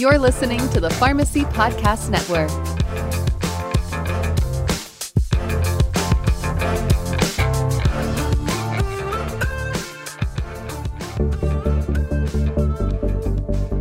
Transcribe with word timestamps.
You're 0.00 0.18
listening 0.18 0.66
to 0.70 0.80
the 0.80 0.88
Pharmacy 0.88 1.42
Podcast 1.42 2.08
Network. 2.08 2.48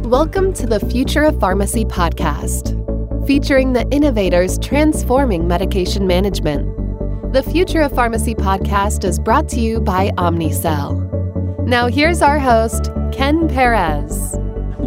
Welcome 0.03 0.51
to 0.55 0.67
the 0.67 0.85
Future 0.91 1.23
of 1.23 1.39
Pharmacy 1.39 1.85
podcast, 1.85 2.75
featuring 3.25 3.71
the 3.71 3.87
innovators 3.89 4.59
transforming 4.59 5.47
medication 5.47 6.05
management. 6.05 7.31
The 7.31 7.43
Future 7.43 7.79
of 7.79 7.93
Pharmacy 7.93 8.35
podcast 8.35 9.05
is 9.05 9.19
brought 9.19 9.47
to 9.51 9.61
you 9.61 9.79
by 9.79 10.09
Omnicell. 10.17 11.65
Now, 11.65 11.87
here's 11.87 12.21
our 12.21 12.39
host, 12.39 12.91
Ken 13.13 13.47
Perez. 13.47 14.38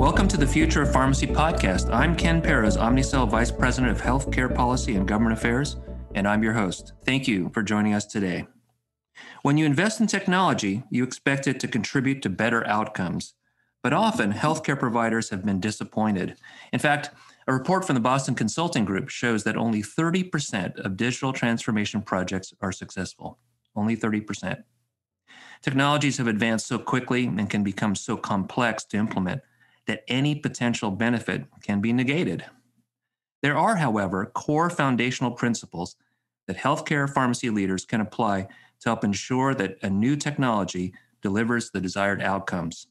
Welcome 0.03 0.27
to 0.29 0.37
the 0.37 0.49
Future 0.49 0.83
of 0.83 0.93
Pharmacy 0.93 1.29
podcast. 1.29 1.89
I'm 1.95 2.17
Ken 2.17 2.43
Perez, 2.43 2.77
Omnicell 2.77 3.29
Vice 3.29 3.53
President 3.53 3.93
of 3.93 4.03
Healthcare 4.03 4.53
Policy 4.53 4.97
and 4.97 5.07
Government 5.07 5.39
Affairs, 5.39 5.77
and 6.17 6.27
I'm 6.27 6.43
your 6.43 6.55
host. 6.55 6.93
Thank 7.07 7.29
you 7.29 7.53
for 7.55 7.63
joining 7.63 7.95
us 7.95 8.05
today. 8.05 8.49
When 9.43 9.57
you 9.57 9.65
invest 9.65 10.01
in 10.01 10.09
technology, 10.09 10.83
you 10.91 11.05
expect 11.05 11.47
it 11.47 11.61
to 11.61 11.69
contribute 11.69 12.21
to 12.23 12.29
better 12.31 12.67
outcomes. 12.67 13.35
But 13.81 13.93
often, 13.93 14.33
healthcare 14.33 14.77
providers 14.77 15.31
have 15.31 15.47
been 15.47 15.61
disappointed. 15.61 16.35
In 16.73 16.81
fact, 16.81 17.11
a 17.47 17.53
report 17.53 17.85
from 17.85 17.95
the 17.95 18.01
Boston 18.01 18.35
Consulting 18.35 18.85
Group 18.85 19.09
shows 19.09 19.45
that 19.45 19.57
only 19.57 19.85
30% 19.85 20.81
of 20.85 20.97
digital 20.97 21.33
transformation 21.33 22.03
projects 22.03 22.53
are 22.61 22.73
successful. 22.73 23.39
Only 23.77 23.97
30%. 23.97 24.65
Technologies 25.63 26.19
have 26.19 26.27
advanced 26.27 26.67
so 26.67 26.81
quickly 26.81 27.27
and 27.27 27.49
can 27.49 27.63
become 27.63 27.95
so 27.95 28.17
complex 28.17 28.83
to 28.87 28.97
implement 28.97 29.43
that 29.87 30.05
any 30.09 30.35
potential 30.35 30.91
benefit 30.91 31.45
can 31.63 31.81
be 31.81 31.93
negated. 31.93 32.45
There 33.43 33.57
are, 33.57 33.77
however, 33.77 34.27
core 34.27 34.71
foundational 34.71 35.33
principles 35.33 35.97
that 36.47 36.57
healthcare 36.57 37.13
pharmacy 37.13 37.51
leaders 37.51 37.85
can 37.85 38.01
apply 38.01 38.43
to 38.81 38.89
help 38.89 39.05
ensure 39.05 39.55
that 39.55 39.79
a 39.83 39.91
new 39.91 40.17
technology 40.17 40.95
delivers 41.23 41.71
the 41.71 41.81
desired 41.81 42.23
outcomes. 42.23 42.87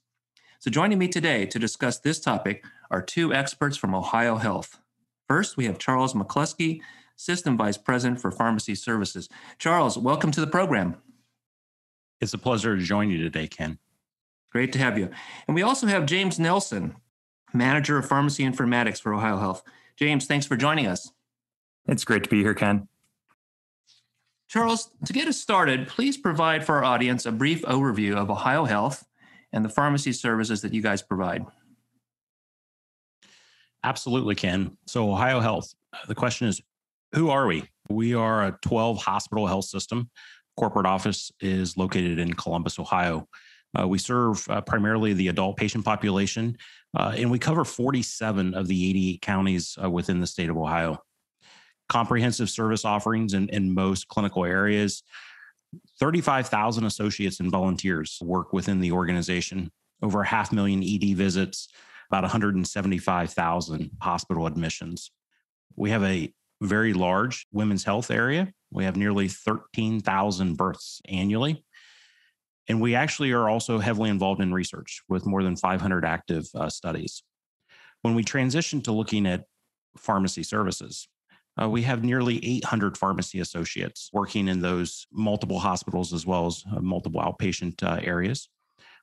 So, 0.59 0.69
joining 0.69 0.99
me 0.99 1.07
today 1.07 1.45
to 1.47 1.59
discuss 1.59 1.99
this 1.99 2.19
topic 2.19 2.63
are 2.89 3.01
two 3.01 3.33
experts 3.33 3.77
from 3.77 3.95
Ohio 3.95 4.37
Health. 4.37 4.79
First, 5.27 5.57
we 5.57 5.65
have 5.65 5.79
Charles 5.79 6.13
McCluskey, 6.13 6.81
System 7.15 7.57
Vice 7.57 7.77
President 7.77 8.19
for 8.19 8.31
Pharmacy 8.31 8.75
Services. 8.75 9.29
Charles, 9.57 9.97
welcome 9.97 10.31
to 10.31 10.41
the 10.41 10.47
program. 10.47 10.97
It's 12.19 12.33
a 12.33 12.37
pleasure 12.37 12.75
to 12.75 12.83
join 12.83 13.09
you 13.09 13.17
today, 13.17 13.47
Ken. 13.47 13.79
Great 14.51 14.73
to 14.73 14.79
have 14.79 14.97
you. 14.97 15.09
And 15.47 15.55
we 15.55 15.61
also 15.61 15.87
have 15.87 16.05
James 16.05 16.39
Nelson, 16.39 16.95
Manager 17.53 17.97
of 17.97 18.07
Pharmacy 18.07 18.43
Informatics 18.43 19.01
for 19.01 19.13
Ohio 19.13 19.37
Health. 19.37 19.63
James, 19.97 20.25
thanks 20.25 20.45
for 20.45 20.57
joining 20.57 20.87
us. 20.87 21.11
It's 21.87 22.03
great 22.03 22.23
to 22.23 22.29
be 22.29 22.41
here, 22.41 22.53
Ken. 22.53 22.87
Charles, 24.47 24.91
to 25.05 25.13
get 25.13 25.27
us 25.27 25.39
started, 25.39 25.87
please 25.87 26.17
provide 26.17 26.65
for 26.65 26.75
our 26.75 26.83
audience 26.83 27.25
a 27.25 27.31
brief 27.31 27.61
overview 27.63 28.15
of 28.15 28.29
Ohio 28.29 28.65
Health 28.65 29.05
and 29.53 29.63
the 29.63 29.69
pharmacy 29.69 30.11
services 30.11 30.61
that 30.61 30.73
you 30.73 30.81
guys 30.81 31.01
provide. 31.01 31.45
Absolutely, 33.83 34.35
Ken. 34.35 34.77
So, 34.87 35.11
Ohio 35.11 35.39
Health, 35.39 35.73
the 36.07 36.15
question 36.15 36.47
is 36.47 36.61
who 37.13 37.29
are 37.29 37.47
we? 37.47 37.63
We 37.89 38.13
are 38.13 38.47
a 38.47 38.57
12 38.61 38.97
hospital 38.97 39.47
health 39.47 39.65
system. 39.65 40.09
Corporate 40.57 40.85
office 40.85 41.31
is 41.39 41.77
located 41.77 42.19
in 42.19 42.33
Columbus, 42.33 42.77
Ohio. 42.77 43.27
Uh, 43.79 43.87
we 43.87 43.97
serve 43.97 44.45
uh, 44.49 44.61
primarily 44.61 45.13
the 45.13 45.29
adult 45.29 45.57
patient 45.57 45.85
population, 45.85 46.57
uh, 46.97 47.13
and 47.15 47.31
we 47.31 47.39
cover 47.39 47.63
47 47.63 48.53
of 48.53 48.67
the 48.67 48.89
88 48.89 49.21
counties 49.21 49.77
uh, 49.81 49.89
within 49.89 50.19
the 50.19 50.27
state 50.27 50.49
of 50.49 50.57
Ohio. 50.57 51.01
Comprehensive 51.87 52.49
service 52.49 52.85
offerings 52.85 53.33
in, 53.33 53.49
in 53.49 53.73
most 53.73 54.07
clinical 54.07 54.45
areas. 54.45 55.03
35,000 55.99 56.83
associates 56.85 57.39
and 57.39 57.49
volunteers 57.49 58.17
work 58.21 58.51
within 58.51 58.81
the 58.81 58.91
organization, 58.91 59.71
over 60.01 60.21
a 60.21 60.27
half 60.27 60.51
million 60.51 60.83
ED 60.83 61.15
visits, 61.15 61.69
about 62.09 62.23
175,000 62.23 63.91
hospital 64.01 64.47
admissions. 64.47 65.11
We 65.77 65.91
have 65.91 66.03
a 66.03 66.33
very 66.61 66.93
large 66.93 67.47
women's 67.51 67.85
health 67.85 68.11
area. 68.11 68.51
We 68.69 68.83
have 68.83 68.97
nearly 68.97 69.29
13,000 69.29 70.57
births 70.57 71.01
annually. 71.07 71.63
And 72.67 72.81
we 72.81 72.95
actually 72.95 73.31
are 73.31 73.49
also 73.49 73.79
heavily 73.79 74.09
involved 74.09 74.41
in 74.41 74.53
research 74.53 75.01
with 75.09 75.25
more 75.25 75.43
than 75.43 75.55
500 75.55 76.05
active 76.05 76.47
uh, 76.55 76.69
studies. 76.69 77.23
When 78.01 78.15
we 78.15 78.23
transition 78.23 78.81
to 78.81 78.91
looking 78.91 79.25
at 79.25 79.45
pharmacy 79.97 80.43
services, 80.43 81.07
uh, 81.61 81.69
we 81.69 81.81
have 81.83 82.03
nearly 82.03 82.43
800 82.45 82.97
pharmacy 82.97 83.39
associates 83.39 84.09
working 84.13 84.47
in 84.47 84.61
those 84.61 85.05
multiple 85.11 85.59
hospitals 85.59 86.13
as 86.13 86.25
well 86.25 86.47
as 86.47 86.63
uh, 86.71 86.79
multiple 86.79 87.21
outpatient 87.21 87.83
uh, 87.83 87.99
areas. 88.01 88.49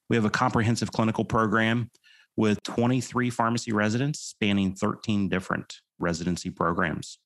We 0.09 0.17
have 0.17 0.25
a 0.25 0.31
comprehensive 0.31 0.91
clinical 0.91 1.25
program 1.25 1.91
with 2.37 2.63
23 2.63 3.31
pharmacy 3.31 3.73
residents 3.73 4.21
spanning 4.21 4.75
13 4.75 5.29
different 5.29 5.81
residency 5.99 6.51
programs. 6.51 7.19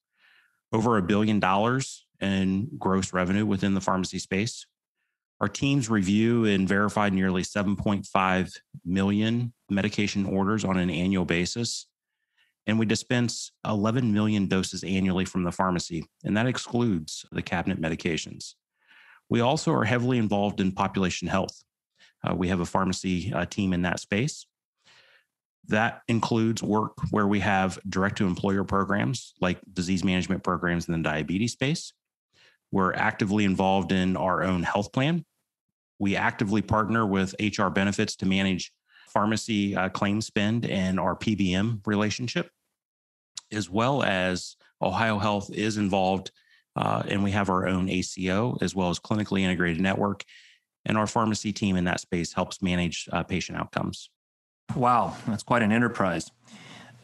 Over 0.72 0.96
a 0.96 1.02
billion 1.02 1.38
dollars 1.38 2.06
in 2.20 2.68
gross 2.78 3.12
revenue 3.12 3.44
within 3.44 3.74
the 3.74 3.80
pharmacy 3.80 4.18
space. 4.18 4.66
Our 5.42 5.48
teams 5.48 5.90
review 5.90 6.46
and 6.46 6.66
verify 6.66 7.10
nearly 7.10 7.42
7.5 7.42 8.56
million 8.84 9.52
medication 9.68 10.24
orders 10.24 10.64
on 10.64 10.78
an 10.78 10.88
annual 10.88 11.24
basis 11.24 11.86
and 12.66 12.78
we 12.78 12.86
dispense 12.86 13.50
11 13.66 14.12
million 14.12 14.46
doses 14.46 14.84
annually 14.84 15.24
from 15.24 15.42
the 15.42 15.52
pharmacy, 15.52 16.06
and 16.24 16.36
that 16.36 16.46
excludes 16.46 17.26
the 17.32 17.42
cabinet 17.42 17.80
medications. 17.80 18.54
We 19.28 19.40
also 19.40 19.72
are 19.72 19.84
heavily 19.84 20.18
involved 20.18 20.60
in 20.60 20.72
population 20.72 21.28
health. 21.28 21.64
Uh, 22.22 22.34
we 22.34 22.48
have 22.48 22.60
a 22.60 22.66
pharmacy 22.66 23.32
uh, 23.32 23.46
team 23.46 23.72
in 23.72 23.82
that 23.82 23.98
space. 23.98 24.46
That 25.68 26.02
includes 26.08 26.62
work 26.62 26.92
where 27.10 27.26
we 27.26 27.40
have 27.40 27.78
direct 27.88 28.18
to 28.18 28.26
employer 28.26 28.64
programs 28.64 29.34
like 29.40 29.58
disease 29.72 30.04
management 30.04 30.42
programs 30.42 30.88
in 30.88 30.92
the 30.94 31.02
diabetes 31.02 31.52
space. 31.52 31.92
We're 32.70 32.94
actively 32.94 33.44
involved 33.44 33.92
in 33.92 34.16
our 34.16 34.42
own 34.42 34.62
health 34.62 34.92
plan. 34.92 35.24
We 36.02 36.16
actively 36.16 36.62
partner 36.62 37.06
with 37.06 37.32
HR 37.40 37.68
benefits 37.68 38.16
to 38.16 38.26
manage 38.26 38.72
pharmacy 39.10 39.76
uh, 39.76 39.88
claim 39.88 40.20
spend 40.20 40.66
and 40.66 40.98
our 40.98 41.14
PBM 41.14 41.86
relationship, 41.86 42.50
as 43.52 43.70
well 43.70 44.02
as 44.02 44.56
Ohio 44.82 45.20
Health 45.20 45.52
is 45.52 45.76
involved, 45.76 46.32
uh, 46.74 47.04
and 47.06 47.22
we 47.22 47.30
have 47.30 47.50
our 47.50 47.68
own 47.68 47.88
ACO 47.88 48.58
as 48.60 48.74
well 48.74 48.90
as 48.90 48.98
clinically 48.98 49.42
integrated 49.42 49.80
network. 49.80 50.24
And 50.84 50.98
our 50.98 51.06
pharmacy 51.06 51.52
team 51.52 51.76
in 51.76 51.84
that 51.84 52.00
space 52.00 52.32
helps 52.32 52.60
manage 52.60 53.08
uh, 53.12 53.22
patient 53.22 53.56
outcomes. 53.56 54.10
Wow, 54.74 55.16
that's 55.28 55.44
quite 55.44 55.62
an 55.62 55.70
enterprise. 55.70 56.32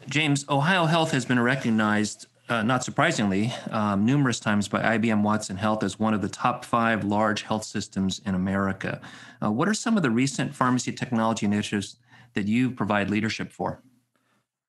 James, 0.09 0.43
Ohio 0.49 0.83
Health 0.83 1.11
has 1.11 1.23
been 1.23 1.39
recognized, 1.39 2.27
uh, 2.49 2.63
not 2.63 2.83
surprisingly, 2.83 3.53
um, 3.69 4.05
numerous 4.05 4.39
times 4.39 4.67
by 4.67 4.97
IBM 4.97 5.21
Watson 5.21 5.57
Health 5.57 5.83
as 5.83 5.99
one 5.99 6.13
of 6.13 6.21
the 6.21 6.29
top 6.29 6.65
five 6.65 7.03
large 7.03 7.43
health 7.43 7.63
systems 7.63 8.19
in 8.25 8.33
America. 8.33 8.99
Uh, 9.43 9.51
what 9.51 9.69
are 9.69 9.73
some 9.73 9.95
of 9.95 10.03
the 10.03 10.09
recent 10.09 10.55
pharmacy 10.55 10.91
technology 10.91 11.45
initiatives 11.45 11.97
that 12.33 12.47
you 12.47 12.71
provide 12.71 13.09
leadership 13.09 13.51
for? 13.51 13.83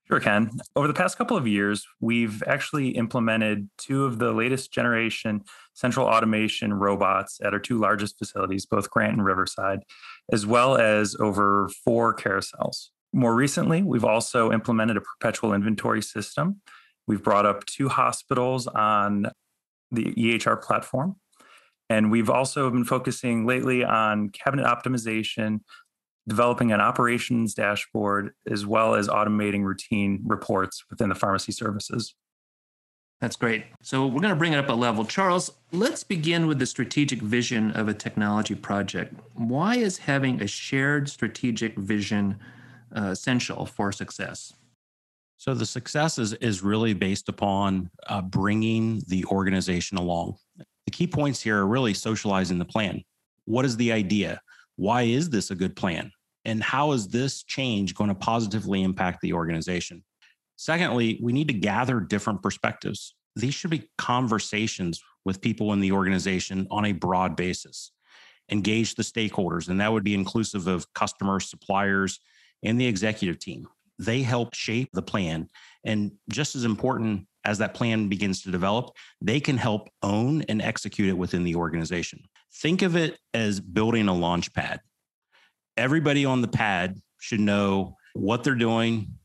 Sure, 0.07 0.21
Ken. 0.21 0.51
Over 0.75 0.89
the 0.89 0.95
past 0.95 1.17
couple 1.17 1.37
of 1.37 1.47
years, 1.47 1.87
we've 2.01 2.43
actually 2.47 2.91
implemented 2.91 3.71
two 3.79 4.05
of 4.05 4.19
the 4.19 4.33
latest 4.33 4.73
generation 4.73 5.45
central 5.73 6.07
automation 6.07 6.75
robots 6.75 7.41
at 7.43 7.55
our 7.55 7.61
two 7.61 7.79
largest 7.79 8.19
facilities, 8.19 8.67
both 8.67 8.91
Grant 8.91 9.13
and 9.13 9.25
Riverside, 9.25 9.81
as 10.33 10.45
well 10.45 10.77
as 10.77 11.17
over 11.21 11.71
four 11.85 12.15
carousels. 12.15 12.89
More 13.13 13.35
recently, 13.35 13.83
we've 13.83 14.05
also 14.05 14.53
implemented 14.53 14.97
a 14.97 15.01
perpetual 15.01 15.55
inventory 15.55 16.03
system. 16.03 16.61
We've 17.11 17.21
brought 17.21 17.45
up 17.45 17.67
two 17.67 17.89
hospitals 17.89 18.69
on 18.69 19.33
the 19.91 20.15
EHR 20.15 20.63
platform. 20.63 21.17
And 21.89 22.09
we've 22.09 22.31
also 22.31 22.71
been 22.71 22.85
focusing 22.85 23.47
lately 23.47 23.83
on 23.83 24.29
cabinet 24.29 24.65
optimization, 24.65 25.59
developing 26.29 26.71
an 26.71 26.81
operations 26.81 27.53
dashboard, 27.53 28.31
as 28.49 28.65
well 28.65 28.95
as 28.95 29.09
automating 29.09 29.65
routine 29.65 30.21
reports 30.25 30.85
within 30.89 31.09
the 31.09 31.17
pharmacy 31.17 31.51
services. 31.51 32.15
That's 33.21 33.35
great. 33.35 33.65
So 33.83 34.07
we're 34.07 34.21
going 34.21 34.33
to 34.33 34.37
bring 34.37 34.53
it 34.53 34.59
up 34.59 34.69
a 34.69 34.73
level. 34.73 35.05
Charles, 35.05 35.51
let's 35.73 36.05
begin 36.05 36.47
with 36.47 36.61
the 36.61 36.67
strategic 36.67 37.21
vision 37.21 37.73
of 37.73 37.89
a 37.89 37.93
technology 37.93 38.55
project. 38.55 39.15
Why 39.35 39.79
is 39.79 39.99
having 39.99 40.41
a 40.41 40.47
shared 40.47 41.09
strategic 41.09 41.77
vision 41.77 42.39
uh, 42.97 43.07
essential 43.07 43.67
for 43.67 43.91
success? 43.91 44.53
So 45.41 45.55
the 45.55 45.65
success 45.65 46.19
is, 46.19 46.35
is 46.35 46.63
really 46.63 46.93
based 46.93 47.31
upon 47.31 47.89
uh, 48.07 48.21
bringing 48.21 49.01
the 49.09 49.25
organization 49.25 49.97
along. 49.97 50.37
The 50.85 50.91
key 50.91 51.07
points 51.07 51.41
here 51.41 51.57
are 51.57 51.67
really 51.67 51.95
socializing 51.95 52.59
the 52.59 52.67
plan. 52.67 53.03
What 53.47 53.65
is 53.65 53.75
the 53.79 53.91
idea? 53.91 54.43
Why 54.77 55.05
is 55.05 55.31
this 55.31 55.51
a 55.51 55.55
good 55.55 55.75
plan? 55.75 56.13
And 56.45 56.63
how 56.63 56.93
is 56.93 57.09
this 57.09 57.43
change 57.43 57.95
going 57.95 58.09
to 58.09 58.15
positively 58.15 58.83
impact 58.83 59.23
the 59.23 59.33
organization? 59.33 60.05
Secondly, 60.57 61.19
we 61.23 61.33
need 61.33 61.49
to 61.49 61.55
gather 61.55 62.01
different 62.01 62.43
perspectives. 62.43 63.15
These 63.35 63.55
should 63.55 63.71
be 63.71 63.89
conversations 63.97 65.03
with 65.25 65.41
people 65.41 65.73
in 65.73 65.81
the 65.81 65.93
organization 65.93 66.67
on 66.71 66.85
a 66.85 66.93
broad 66.93 67.35
basis. 67.35 67.93
Engage 68.51 68.95
the 68.95 69.03
stakeholders, 69.03 69.71
and 69.71 69.81
that 69.81 69.91
would 69.91 70.05
be 70.05 70.13
inclusive 70.13 70.67
of 70.67 70.93
customers, 70.93 71.49
suppliers, 71.49 72.21
and 72.63 72.79
the 72.79 72.87
executive 72.87 73.39
team. 73.39 73.69
They 74.01 74.23
help 74.23 74.55
shape 74.55 74.89
the 74.95 75.03
plan. 75.03 75.49
And 75.85 76.13
just 76.31 76.57
as 76.57 76.65
important 76.65 77.27
as 77.45 77.59
that 77.59 77.75
plan 77.75 78.09
begins 78.09 78.43
to 78.43 78.51
develop, 78.51 78.91
they 79.21 79.41
can 79.41 79.59
help 79.59 79.91
own 80.03 80.43
and 80.43 80.63
execute 80.63 81.11
it 81.11 81.19
within 81.19 81.45
the 81.45 81.57
organization. 81.57 82.23
Think 82.63 82.81
of 82.81 82.97
it 82.97 83.19
as 83.35 83.61
building 83.61 84.09
a 84.09 84.15
launch 84.15 84.55
pad. 84.55 84.81
Everybody 85.77 86.25
on 86.25 86.41
the 86.41 86.49
pad 86.49 86.99
should 87.21 87.41
know 87.41 87.97
what 88.15 88.43
they're 88.43 88.55
doing, 88.55 89.19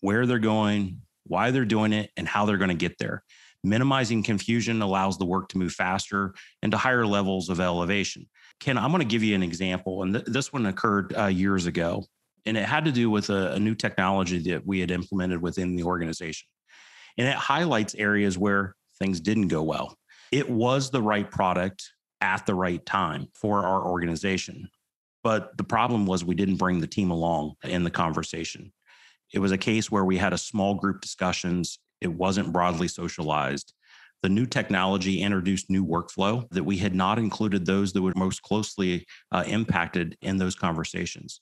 where 0.00 0.24
they're 0.24 0.38
going, 0.38 1.02
why 1.24 1.50
they're 1.50 1.64
doing 1.66 1.92
it, 1.92 2.10
and 2.16 2.26
how 2.26 2.46
they're 2.46 2.56
going 2.56 2.70
to 2.70 2.74
get 2.74 2.98
there. 2.98 3.22
Minimizing 3.62 4.22
confusion 4.22 4.80
allows 4.80 5.18
the 5.18 5.26
work 5.26 5.50
to 5.50 5.58
move 5.58 5.72
faster 5.72 6.34
and 6.62 6.72
to 6.72 6.78
higher 6.78 7.06
levels 7.06 7.50
of 7.50 7.60
elevation. 7.60 8.26
Ken, 8.60 8.78
I'm 8.78 8.90
going 8.90 9.00
to 9.00 9.04
give 9.04 9.22
you 9.22 9.34
an 9.34 9.42
example, 9.42 10.02
and 10.02 10.14
th- 10.14 10.24
this 10.26 10.52
one 10.52 10.64
occurred 10.64 11.14
uh, 11.16 11.26
years 11.26 11.66
ago, 11.66 12.04
and 12.46 12.56
it 12.56 12.64
had 12.64 12.84
to 12.84 12.92
do 12.92 13.10
with 13.10 13.30
a, 13.30 13.52
a 13.52 13.58
new 13.58 13.74
technology 13.74 14.38
that 14.50 14.66
we 14.66 14.80
had 14.80 14.90
implemented 14.90 15.42
within 15.42 15.76
the 15.76 15.84
organization. 15.84 16.48
And 17.18 17.28
it 17.28 17.34
highlights 17.34 17.94
areas 17.94 18.38
where 18.38 18.74
things 18.98 19.20
didn't 19.20 19.48
go 19.48 19.62
well. 19.62 19.96
It 20.32 20.48
was 20.48 20.90
the 20.90 21.02
right 21.02 21.30
product 21.30 21.90
at 22.20 22.46
the 22.46 22.54
right 22.54 22.84
time 22.84 23.28
for 23.34 23.64
our 23.64 23.84
organization. 23.84 24.68
But 25.22 25.56
the 25.56 25.64
problem 25.64 26.06
was 26.06 26.24
we 26.24 26.34
didn't 26.34 26.56
bring 26.56 26.80
the 26.80 26.86
team 26.86 27.10
along 27.10 27.54
in 27.64 27.84
the 27.84 27.90
conversation. 27.90 28.72
It 29.32 29.38
was 29.38 29.52
a 29.52 29.58
case 29.58 29.90
where 29.90 30.04
we 30.04 30.16
had 30.16 30.32
a 30.32 30.38
small 30.38 30.74
group 30.74 31.00
discussions. 31.00 31.78
It 32.00 32.12
wasn't 32.12 32.52
broadly 32.52 32.88
socialized. 32.88 33.74
The 34.22 34.28
new 34.28 34.46
technology 34.46 35.22
introduced 35.22 35.70
new 35.70 35.84
workflow 35.84 36.48
that 36.50 36.64
we 36.64 36.76
had 36.76 36.94
not 36.94 37.18
included 37.18 37.64
those 37.64 37.92
that 37.92 38.02
were 38.02 38.12
most 38.16 38.42
closely 38.42 39.06
uh, 39.32 39.44
impacted 39.46 40.16
in 40.20 40.36
those 40.36 40.54
conversations. 40.54 41.40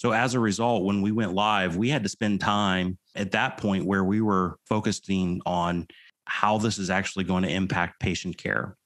So 0.00 0.12
as 0.12 0.32
a 0.32 0.40
result, 0.40 0.84
when 0.84 1.02
we 1.02 1.12
went 1.12 1.34
live, 1.34 1.76
we 1.76 1.90
had 1.90 2.04
to 2.04 2.08
spend 2.08 2.40
time 2.40 2.96
at 3.14 3.32
that 3.32 3.58
point 3.58 3.84
where 3.84 4.02
we 4.02 4.22
were 4.22 4.56
focusing 4.66 5.42
on 5.44 5.88
how 6.24 6.56
this 6.56 6.78
is 6.78 6.88
actually 6.88 7.24
going 7.24 7.42
to 7.42 7.50
impact 7.50 8.00
patient 8.00 8.38
care, 8.38 8.78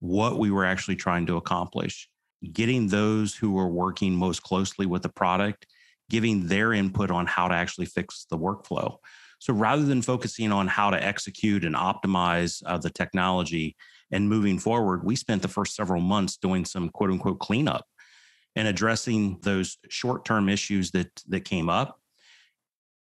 what 0.00 0.38
we 0.38 0.50
were 0.50 0.64
actually 0.64 0.96
trying 0.96 1.26
to 1.26 1.36
accomplish, 1.36 2.08
getting 2.54 2.88
those 2.88 3.34
who 3.34 3.52
were 3.52 3.68
working 3.68 4.14
most 4.14 4.42
closely 4.42 4.86
with 4.86 5.02
the 5.02 5.10
product, 5.10 5.66
giving 6.08 6.46
their 6.46 6.72
input 6.72 7.10
on 7.10 7.26
how 7.26 7.48
to 7.48 7.54
actually 7.54 7.84
fix 7.84 8.24
the 8.30 8.38
workflow. 8.38 8.96
So 9.40 9.52
rather 9.52 9.84
than 9.84 10.00
focusing 10.00 10.52
on 10.52 10.68
how 10.68 10.88
to 10.88 11.04
execute 11.04 11.66
and 11.66 11.74
optimize 11.74 12.62
uh, 12.64 12.78
the 12.78 12.88
technology 12.88 13.76
and 14.10 14.26
moving 14.26 14.58
forward, 14.58 15.04
we 15.04 15.16
spent 15.16 15.42
the 15.42 15.48
first 15.48 15.76
several 15.76 16.00
months 16.00 16.38
doing 16.38 16.64
some 16.64 16.88
quote 16.88 17.10
unquote 17.10 17.40
cleanup 17.40 17.84
and 18.56 18.68
addressing 18.68 19.38
those 19.42 19.78
short 19.88 20.24
term 20.24 20.48
issues 20.48 20.90
that 20.92 21.22
that 21.28 21.44
came 21.44 21.68
up 21.68 21.98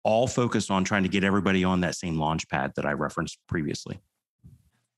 all 0.02 0.26
focused 0.26 0.70
on 0.70 0.84
trying 0.84 1.02
to 1.02 1.08
get 1.08 1.24
everybody 1.24 1.64
on 1.64 1.80
that 1.80 1.94
same 1.94 2.18
launch 2.18 2.48
pad 2.48 2.72
that 2.76 2.86
I 2.86 2.92
referenced 2.92 3.38
previously. 3.48 4.00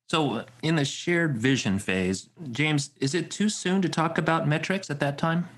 So, 0.08 0.34
uh, 0.34 0.44
in 0.62 0.76
the 0.76 0.84
shared 0.84 1.38
vision 1.38 1.78
phase, 1.78 2.28
James, 2.50 2.90
is 3.00 3.14
it 3.14 3.31
too 3.31 3.49
soon 3.49 3.82
to 3.82 3.88
talk 3.88 4.19
about 4.19 4.46
metrics 4.46 4.90
at 4.90 5.00
that 5.00 5.19
time? 5.19 5.49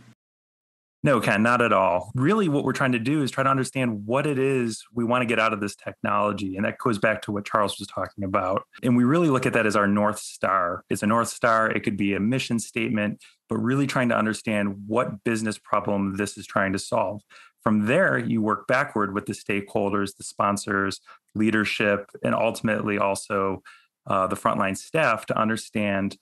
No, 1.03 1.21
Ken, 1.21 1.43
not 1.43 1.61
at 1.61 1.73
all. 1.73 2.11
Really, 2.15 2.49
what 2.49 2.65
we're 2.65 2.73
trying 2.73 2.93
to 2.93 2.99
do 2.99 3.23
is 3.23 3.31
try 3.31 3.45
to 3.45 3.51
understand 3.51 4.07
what 4.07 4.27
it 4.27 4.39
is 4.39 4.83
we 4.95 5.05
want 5.05 5.21
to 5.21 5.27
get 5.27 5.39
out 5.39 5.53
of 5.53 5.61
this 5.61 5.77
technology. 5.77 6.57
And 6.57 6.65
that 6.65 6.79
goes 6.79 6.99
back 6.99 7.21
to 7.23 7.33
what 7.33 7.45
Charles 7.45 7.79
was 7.79 7.89
talking 7.89 8.25
about. 8.25 8.63
And 8.83 8.97
we 8.97 9.05
really 9.05 9.29
look 9.29 9.45
at 9.45 9.53
that 9.53 9.67
as 9.67 9.77
our 9.77 9.87
North 9.87 10.19
Star. 10.19 10.83
It's 10.89 11.03
a 11.03 11.07
North 11.07 11.29
Star, 11.29 11.71
it 11.71 11.81
could 11.81 11.99
be 11.99 12.15
a 12.15 12.21
mission 12.21 12.59
statement, 12.59 13.23
but 13.55 13.63
really 13.63 13.87
trying 13.87 14.09
to 14.09 14.17
understand 14.17 14.75
what 14.89 15.23
business 15.23 15.59
problem 15.59 16.17
this 16.17 16.37
is 16.37 16.45
trying 16.45 16.73
to 16.73 16.79
solve. 16.79 17.23
From 17.63 17.87
there, 17.87 18.19
you 18.19 18.43
work 18.43 18.67
backward 18.67 19.15
with 19.15 19.27
the 19.27 19.33
stakeholders, 19.33 20.17
the 20.17 20.25
sponsors, 20.25 21.01
leadership, 21.37 22.11
and 22.25 22.35
ultimately 22.35 22.99
also 22.99 23.63
uh, 24.09 24.27
the 24.27 24.35
frontline 24.35 24.77
staff 24.77 25.25
to 25.27 25.39
understand 25.39 26.19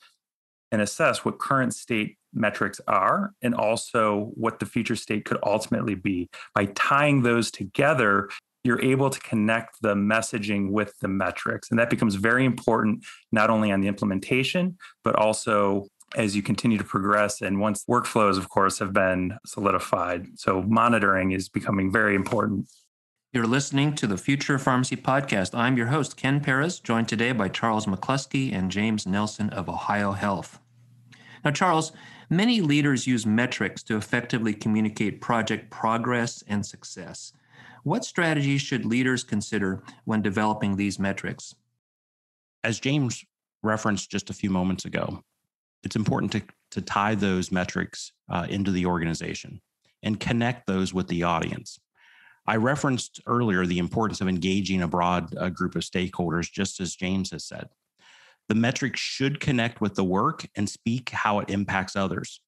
and 0.70 0.82
assess 0.82 1.25
what 1.25 1.38
current 1.38 1.75
state 1.75 2.19
metrics 2.34 2.82
are 2.87 3.32
and 3.40 3.55
also 3.55 4.31
what 4.34 4.58
the 4.58 4.67
future 4.67 4.96
state 4.96 5.25
could 5.25 5.38
ultimately 5.43 5.94
be. 5.94 6.29
By 6.55 6.67
tying 6.67 7.23
those 7.23 7.50
together, 7.50 8.29
you're 8.62 8.82
able 8.82 9.08
to 9.08 9.20
connect 9.20 9.81
the 9.81 9.94
messaging 9.94 10.70
with 10.70 10.99
the 11.00 11.08
metrics. 11.08 11.70
And 11.70 11.79
that 11.79 11.88
becomes 11.88 12.14
very 12.14 12.44
important, 12.44 13.06
not 13.32 13.49
only 13.49 13.73
on 13.73 13.81
the 13.81 13.88
implementation, 13.88 14.76
but 15.02 15.17
also 15.17 15.88
as 16.14 16.36
you 16.36 16.42
continue 16.42 16.78
to 16.78 16.84
progress 16.84 17.40
and 17.40 17.60
once 17.60 17.84
workflows, 17.86 18.36
of 18.36 18.48
course, 18.48 18.78
have 18.78 18.92
been 18.92 19.38
solidified. 19.46 20.26
So 20.36 20.62
monitoring 20.62 21.32
is 21.32 21.48
becoming 21.48 21.90
very 21.90 22.14
important. 22.14 22.68
You're 23.32 23.46
listening 23.46 23.94
to 23.94 24.06
the 24.06 24.18
Future 24.18 24.56
of 24.56 24.62
Pharmacy 24.62 24.96
podcast. 24.96 25.56
I'm 25.58 25.78
your 25.78 25.86
host, 25.86 26.18
Ken 26.18 26.40
Perez, 26.40 26.80
joined 26.80 27.08
today 27.08 27.32
by 27.32 27.48
Charles 27.48 27.86
McCluskey 27.86 28.52
and 28.52 28.70
James 28.70 29.06
Nelson 29.06 29.48
of 29.50 29.70
Ohio 29.70 30.12
Health. 30.12 30.58
Now, 31.42 31.50
Charles, 31.50 31.92
many 32.28 32.60
leaders 32.60 33.06
use 33.06 33.24
metrics 33.24 33.82
to 33.84 33.96
effectively 33.96 34.52
communicate 34.52 35.22
project 35.22 35.70
progress 35.70 36.44
and 36.46 36.64
success. 36.64 37.32
What 37.84 38.04
strategies 38.04 38.60
should 38.60 38.84
leaders 38.84 39.24
consider 39.24 39.82
when 40.04 40.20
developing 40.20 40.76
these 40.76 40.98
metrics? 40.98 41.54
As 42.62 42.78
James 42.78 43.24
referenced 43.62 44.10
just 44.10 44.28
a 44.28 44.34
few 44.34 44.50
moments 44.50 44.84
ago, 44.84 45.24
it's 45.84 45.96
important 45.96 46.32
to, 46.32 46.43
to 46.73 46.81
tie 46.81 47.14
those 47.14 47.52
metrics 47.52 48.12
uh, 48.31 48.46
into 48.49 48.70
the 48.70 48.87
organization 48.87 49.61
and 50.02 50.20
connect 50.20 50.67
those 50.67 50.93
with 50.93 51.08
the 51.08 51.23
audience. 51.23 51.79
I 52.46 52.56
referenced 52.56 53.20
earlier 53.26 53.67
the 53.67 53.79
importance 53.79 54.20
of 54.20 54.29
engaging 54.29 54.82
a 54.82 54.88
broad 54.88 55.37
uh, 55.37 55.49
group 55.49 55.76
of 55.76 55.82
stakeholders, 55.82 56.50
just 56.50 56.81
as 56.81 56.96
James 56.96 57.31
has 57.31 57.44
said. 57.44 57.69
The 58.49 58.55
metric 58.56 58.96
should 58.96 59.38
connect 59.38 59.81
with 59.81 59.94
the 59.94 60.05
work 60.05 60.46
and 60.56 60.69
speak 60.69 61.11
how 61.11 61.38
it 61.38 61.50
impacts 61.50 61.94
others. 61.94 62.40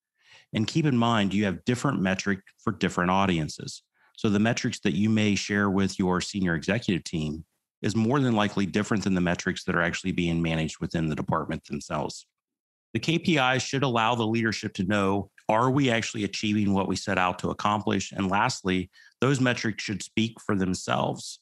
And 0.52 0.66
keep 0.66 0.84
in 0.84 0.96
mind, 0.96 1.32
you 1.32 1.44
have 1.44 1.64
different 1.64 2.00
metric 2.00 2.40
for 2.58 2.72
different 2.72 3.10
audiences. 3.10 3.82
So 4.16 4.28
the 4.28 4.38
metrics 4.38 4.80
that 4.80 4.94
you 4.94 5.10
may 5.10 5.34
share 5.34 5.70
with 5.70 5.98
your 5.98 6.20
senior 6.20 6.54
executive 6.54 7.04
team 7.04 7.44
is 7.82 7.96
more 7.96 8.18
than 8.20 8.34
likely 8.34 8.66
different 8.66 9.04
than 9.04 9.14
the 9.14 9.20
metrics 9.20 9.64
that 9.64 9.74
are 9.74 9.82
actually 9.82 10.12
being 10.12 10.40
managed 10.40 10.78
within 10.80 11.08
the 11.08 11.16
department 11.16 11.64
themselves. 11.64 12.26
The 12.94 13.00
KPIs 13.00 13.66
should 13.66 13.82
allow 13.82 14.14
the 14.14 14.26
leadership 14.26 14.72
to 14.74 14.84
know 14.84 15.30
are 15.48 15.70
we 15.70 15.90
actually 15.90 16.24
achieving 16.24 16.72
what 16.72 16.88
we 16.88 16.96
set 16.96 17.18
out 17.18 17.40
to 17.40 17.50
accomplish? 17.50 18.12
And 18.12 18.30
lastly, 18.30 18.90
those 19.20 19.40
metrics 19.40 19.84
should 19.84 20.02
speak 20.02 20.40
for 20.40 20.54
themselves. 20.56 21.40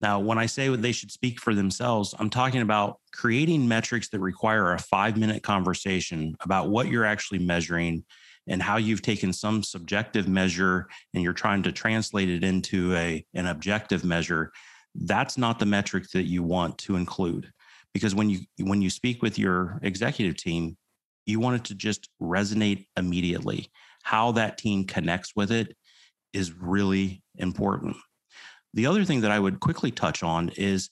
Now, 0.00 0.18
when 0.18 0.38
I 0.38 0.46
say 0.46 0.74
they 0.74 0.92
should 0.92 1.12
speak 1.12 1.40
for 1.40 1.54
themselves, 1.54 2.14
I'm 2.18 2.30
talking 2.30 2.62
about 2.62 2.98
creating 3.12 3.68
metrics 3.68 4.08
that 4.08 4.20
require 4.20 4.72
a 4.72 4.78
five 4.78 5.16
minute 5.16 5.42
conversation 5.42 6.34
about 6.40 6.70
what 6.70 6.88
you're 6.88 7.04
actually 7.04 7.40
measuring 7.40 8.04
and 8.48 8.62
how 8.62 8.78
you've 8.78 9.02
taken 9.02 9.32
some 9.32 9.62
subjective 9.62 10.26
measure 10.26 10.88
and 11.12 11.22
you're 11.22 11.34
trying 11.34 11.62
to 11.64 11.72
translate 11.72 12.30
it 12.30 12.42
into 12.42 12.94
a, 12.96 13.24
an 13.34 13.46
objective 13.46 14.04
measure. 14.04 14.50
That's 14.94 15.36
not 15.36 15.58
the 15.58 15.66
metric 15.66 16.08
that 16.14 16.24
you 16.24 16.42
want 16.42 16.78
to 16.78 16.96
include 16.96 17.52
because 17.94 18.14
when 18.14 18.30
you 18.30 18.40
when 18.58 18.82
you 18.82 18.90
speak 18.90 19.22
with 19.22 19.38
your 19.38 19.78
executive 19.82 20.36
team 20.36 20.76
you 21.26 21.38
want 21.40 21.56
it 21.56 21.64
to 21.64 21.74
just 21.74 22.08
resonate 22.20 22.86
immediately 22.96 23.70
how 24.02 24.32
that 24.32 24.58
team 24.58 24.84
connects 24.84 25.32
with 25.36 25.50
it 25.50 25.76
is 26.32 26.52
really 26.52 27.22
important 27.36 27.96
the 28.74 28.86
other 28.86 29.04
thing 29.04 29.22
that 29.22 29.30
I 29.30 29.38
would 29.38 29.60
quickly 29.60 29.90
touch 29.90 30.22
on 30.22 30.50
is 30.50 30.90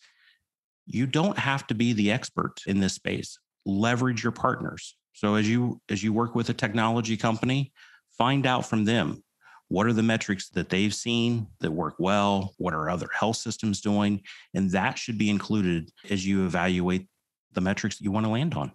you 0.87 1.07
don't 1.07 1.39
have 1.39 1.67
to 1.69 1.75
be 1.75 1.93
the 1.93 2.11
expert 2.11 2.61
in 2.67 2.81
this 2.81 2.95
space. 2.95 3.39
Leverage 3.67 4.23
your 4.23 4.33
partners. 4.33 4.97
So 5.13 5.35
as 5.35 5.49
you 5.49 5.81
as 5.89 6.03
you 6.03 6.13
work 6.13 6.35
with 6.35 6.49
a 6.49 6.55
technology 6.55 7.17
company, 7.17 7.73
find 8.17 8.47
out 8.47 8.67
from 8.67 8.85
them 8.85 9.23
what 9.69 9.87
are 9.87 9.93
the 9.93 10.03
metrics 10.03 10.49
that 10.51 10.71
they've 10.71 10.95
seen 10.95 11.47
that 11.61 11.71
work 11.71 11.95
well, 11.99 12.55
what 12.59 12.75
are 12.75 12.91
other 12.91 13.09
health 13.13 13.37
systems 13.37 13.81
doing, 13.81 14.23
and 14.55 14.71
that 14.71 14.99
should 14.99 15.19
be 15.19 15.31
included 15.31 15.91
as 16.11 16.27
you 16.27 16.45
evaluate 16.45 17.07
the 17.53 17.61
metrics 17.61 17.99
that 17.99 18.05
you 18.05 18.11
want 18.11 18.27
to 18.27 18.33
land 18.33 18.55
on. 18.55 18.73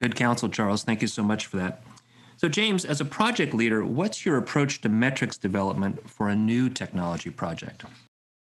Good 0.00 0.14
counsel, 0.14 0.48
Charles. 0.48 0.82
Thank 0.82 1.02
you 1.02 1.08
so 1.08 1.22
much 1.22 1.46
for 1.46 1.58
that. 1.58 1.82
So, 2.36 2.48
James, 2.48 2.86
as 2.86 3.02
a 3.02 3.04
project 3.04 3.52
leader, 3.52 3.84
what's 3.84 4.24
your 4.24 4.38
approach 4.38 4.80
to 4.80 4.88
metrics 4.88 5.36
development 5.36 6.08
for 6.08 6.28
a 6.28 6.36
new 6.36 6.70
technology 6.70 7.28
project? 7.28 7.84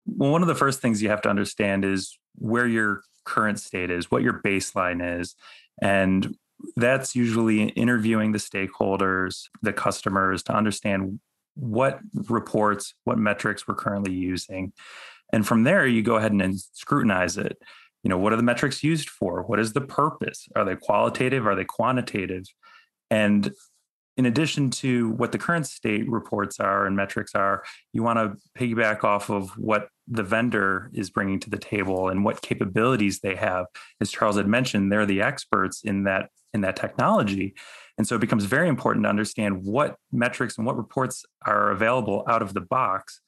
Well, 0.07 0.31
one 0.31 0.41
of 0.41 0.47
the 0.47 0.55
first 0.55 0.81
things 0.81 1.03
you 1.03 1.09
have 1.09 1.21
to 1.21 1.29
understand 1.29 1.85
is 1.85 2.17
where 2.35 2.67
your 2.67 3.01
current 3.25 3.59
state 3.59 3.91
is, 3.91 4.09
what 4.09 4.23
your 4.23 4.41
baseline 4.43 5.19
is. 5.19 5.35
And 5.81 6.35
that's 6.75 7.15
usually 7.15 7.69
interviewing 7.69 8.31
the 8.31 8.39
stakeholders, 8.39 9.49
the 9.61 9.73
customers 9.73 10.41
to 10.43 10.53
understand 10.53 11.19
what 11.55 11.99
reports, 12.13 12.93
what 13.03 13.17
metrics 13.17 13.67
we're 13.67 13.75
currently 13.75 14.13
using. 14.13 14.73
And 15.33 15.45
from 15.47 15.63
there, 15.63 15.87
you 15.87 16.01
go 16.01 16.15
ahead 16.15 16.31
and 16.31 16.59
scrutinize 16.59 17.37
it. 17.37 17.57
You 18.03 18.09
know, 18.09 18.17
what 18.17 18.33
are 18.33 18.37
the 18.37 18.43
metrics 18.43 18.83
used 18.83 19.09
for? 19.09 19.41
What 19.43 19.59
is 19.59 19.73
the 19.73 19.81
purpose? 19.81 20.47
Are 20.55 20.63
they 20.63 20.75
qualitative? 20.75 21.47
Are 21.47 21.55
they 21.55 21.65
quantitative? 21.65 22.45
And 23.09 23.51
in 24.17 24.25
addition 24.25 24.69
to 24.69 25.09
what 25.11 25.31
the 25.31 25.37
current 25.37 25.67
state 25.67 26.09
reports 26.09 26.59
are 26.59 26.85
and 26.85 26.95
metrics 26.95 27.35
are, 27.35 27.63
you 27.91 28.01
want 28.01 28.17
to 28.17 28.37
piggyback 28.57 29.03
off 29.03 29.29
of 29.29 29.49
what 29.57 29.89
the 30.07 30.23
vendor 30.23 30.89
is 30.93 31.09
bringing 31.09 31.39
to 31.41 31.49
the 31.49 31.57
table 31.57 32.09
and 32.09 32.23
what 32.23 32.41
capabilities 32.41 33.19
they 33.19 33.35
have. 33.35 33.65
As 33.99 34.11
Charles 34.11 34.37
had 34.37 34.47
mentioned, 34.47 34.91
they're 34.91 35.05
the 35.05 35.21
experts 35.21 35.81
in 35.83 36.03
that 36.03 36.29
in 36.53 36.61
that 36.61 36.77
technology. 36.77 37.55
And 37.97 38.07
so 38.07 38.15
it 38.15 38.21
becomes 38.21 38.45
very 38.45 38.67
important 38.67 39.03
to 39.05 39.09
understand 39.09 39.63
what 39.63 39.97
metrics 40.11 40.57
and 40.57 40.65
what 40.65 40.77
reports 40.77 41.25
are 41.45 41.71
available 41.71 42.23
out 42.27 42.41
of 42.41 42.53
the 42.53 42.61
box. 42.61 43.21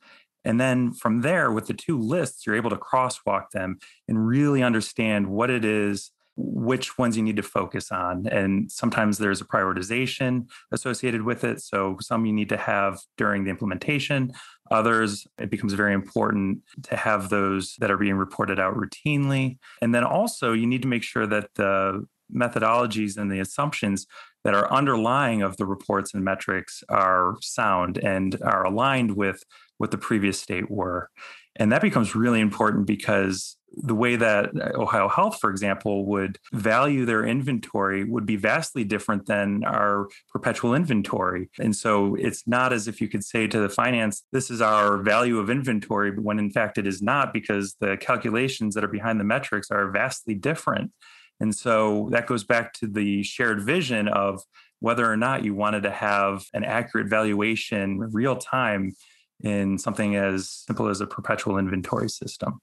And 0.44 0.60
then 0.60 0.94
from 0.94 1.22
there, 1.22 1.52
with 1.52 1.68
the 1.68 1.74
two 1.74 2.00
lists, 2.00 2.46
you're 2.46 2.56
able 2.56 2.70
to 2.70 2.78
crosswalk 2.78 3.52
them 3.52 3.80
and 4.08 4.28
really 4.28 4.64
understand 4.64 5.28
what 5.28 5.50
it 5.50 5.66
is 5.66 6.12
which 6.38 6.98
ones 6.98 7.18
you 7.18 7.24
need 7.24 7.36
to 7.36 7.44
focus 7.44 7.92
on. 7.92 8.28
And 8.28 8.72
sometimes 8.72 9.18
there's 9.18 9.42
a 9.42 9.46
prioritization 9.46 10.48
associated 10.72 11.24
with 11.24 11.44
it. 11.44 11.62
So 11.62 11.98
some 12.00 12.26
you 12.26 12.34
need 12.34 12.50
to 12.50 12.58
have 12.58 13.00
during 13.18 13.44
the 13.44 13.50
implementation. 13.50 14.32
Others, 14.70 15.26
it 15.40 15.50
becomes 15.50 15.74
very 15.74 15.94
important 15.94 16.60
to 16.84 16.96
have 16.96 17.30
those 17.30 17.76
that 17.80 17.90
are 17.90 17.98
being 17.98 18.16
reported 18.16 18.60
out 18.60 18.76
routinely. 18.76 19.58
And 19.82 19.96
then 19.96 20.04
also, 20.04 20.54
you 20.54 20.68
need 20.68 20.84
to 20.84 20.88
make 20.88 21.04
sure 21.04 21.26
that 21.26 21.50
the 21.56 22.06
methodologies 22.34 23.18
and 23.18 23.32
the 23.32 23.40
assumptions 23.40 24.08
that 24.44 24.54
are 24.54 24.72
underlying 24.72 25.42
of 25.42 25.58
the 25.58 25.66
reports 25.66 26.14
and 26.14 26.24
metrics 26.24 26.84
are 26.90 27.36
sound 27.42 27.98
and 27.98 28.38
are 28.42 28.66
aligned 28.66 29.16
with 29.16 29.44
what 29.78 29.92
the 29.92 29.98
previous 29.98 30.40
state 30.40 30.70
were. 30.72 31.10
And 31.58 31.72
that 31.72 31.82
becomes 31.82 32.16
really 32.16 32.40
important 32.40 32.86
because 32.86 33.58
the 33.74 33.96
way 33.96 34.16
that 34.16 34.50
uh, 34.56 34.72
Ohio 34.76 35.08
Health, 35.08 35.40
for 35.40 35.50
example, 35.50 36.06
would 36.06 36.40
value 36.54 37.06
their 37.06 37.26
inventory 37.26 38.04
would 38.04 38.26
be 38.26 38.36
vastly 38.36 38.84
different 38.84 39.26
than 39.26 39.64
our 39.66 40.08
perpetual 40.32 40.74
inventory. 40.74 41.50
And 41.60 41.76
so 41.76 42.16
it's 42.16 42.48
not 42.48 42.74
as 42.74 42.88
if 42.88 43.02
you 43.02 43.08
could 43.08 43.24
say 43.24 43.48
to 43.48 43.60
the 43.60 43.70
finance, 43.70 44.24
this 44.32 44.50
is 44.50 44.62
our 44.62 44.98
value 44.98 45.40
of 45.40 45.50
inventory, 45.50 46.12
when 46.18 46.40
in 46.40 46.50
fact 46.50 46.78
it 46.78 46.88
is 46.88 47.02
not 47.02 47.34
because 47.34 47.76
the 47.80 47.98
calculations 47.98 48.74
that 48.76 48.84
are 48.84 48.90
behind 48.90 49.20
the 49.20 49.26
metrics 49.26 49.70
are 49.70 49.92
vastly 49.92 50.34
different. 50.34 50.92
And 51.40 51.56
so 51.56 52.10
that 52.12 52.28
goes 52.28 52.44
back 52.44 52.74
to 52.74 52.88
the 52.88 53.24
shared 53.24 53.62
vision 53.62 54.08
of 54.08 54.42
whether 54.80 55.10
or 55.10 55.18
not 55.18 55.44
you 55.44 55.54
wanted 55.54 55.84
to 55.84 55.92
have 55.92 56.46
an 56.54 56.64
accurate 56.64 57.08
valuation 57.08 58.00
real 58.12 58.36
time 58.36 58.94
in 59.42 59.78
something 59.78 60.16
as 60.16 60.50
simple 60.50 60.88
as 60.88 61.02
a 61.02 61.08
perpetual 61.08 61.58
inventory 61.58 62.10
system. 62.10 62.60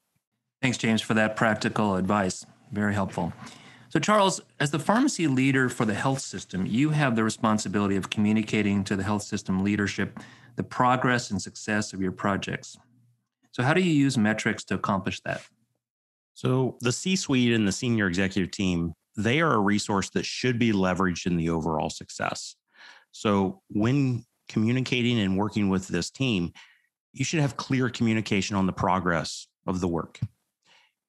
Thanks, 0.61 0.79
James, 0.79 1.03
for 1.03 1.15
that 1.15 1.37
practical 1.37 1.97
advice. 1.97 2.45
Very 2.73 2.95
helpful. 2.95 3.33
So, 3.91 4.01
Charles, 4.01 4.41
as 4.59 4.73
the 4.73 4.79
pharmacy 4.81 5.29
leader 5.29 5.69
for 5.69 5.85
the 5.85 5.95
health 5.95 6.19
system, 6.19 6.67
you 6.67 6.91
have 6.91 7.15
the 7.15 7.23
responsibility 7.23 7.95
of 7.95 8.11
communicating 8.11 8.83
to 8.85 8.97
the 8.97 9.05
health 9.05 9.23
system 9.23 9.63
leadership 9.63 10.19
the 10.57 10.65
progress 10.65 11.31
and 11.31 11.41
success 11.41 11.93
of 11.93 12.01
your 12.01 12.13
projects. 12.13 12.77
So, 13.53 13.63
how 13.63 13.73
do 13.73 13.81
you 13.81 13.93
use 13.93 14.19
metrics 14.19 14.65
to 14.65 14.75
accomplish 14.75 15.21
that? 15.21 15.43
So, 16.35 16.77
the 16.81 16.93
C 16.93 17.17
suite 17.17 17.53
and 17.53 17.67
the 17.67 17.73
senior 17.73 18.07
executive 18.07 18.51
team, 18.51 18.93
they 19.17 19.41
are 19.41 19.55
a 19.55 19.61
resource 19.61 20.11
that 20.11 20.27
should 20.27 20.59
be 20.59 20.73
leveraged 20.73 21.27
in 21.27 21.37
the 21.37 21.51
overall 21.51 21.91
success. 21.91 22.57
So, 23.13 23.63
when 23.69 24.25
communicating 24.49 25.21
and 25.21 25.39
working 25.39 25.69
with 25.69 25.89
this 25.89 26.11
team, 26.11 26.53
you 27.13 27.25
should 27.25 27.41
have 27.41 27.57
clear 27.57 27.89
communication 27.89 28.57
on 28.57 28.67
the 28.67 28.73
progress 28.73 29.47
of 29.67 29.81
the 29.81 29.89
work. 29.89 30.19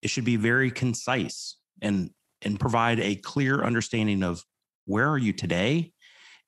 It 0.01 0.09
should 0.09 0.25
be 0.25 0.35
very 0.35 0.69
concise 0.71 1.57
and 1.81 2.11
and 2.41 2.59
provide 2.59 2.99
a 2.99 3.15
clear 3.15 3.63
understanding 3.63 4.21
of 4.21 4.43
where 4.85 5.09
are 5.09 5.17
you 5.17 5.33
today 5.33 5.91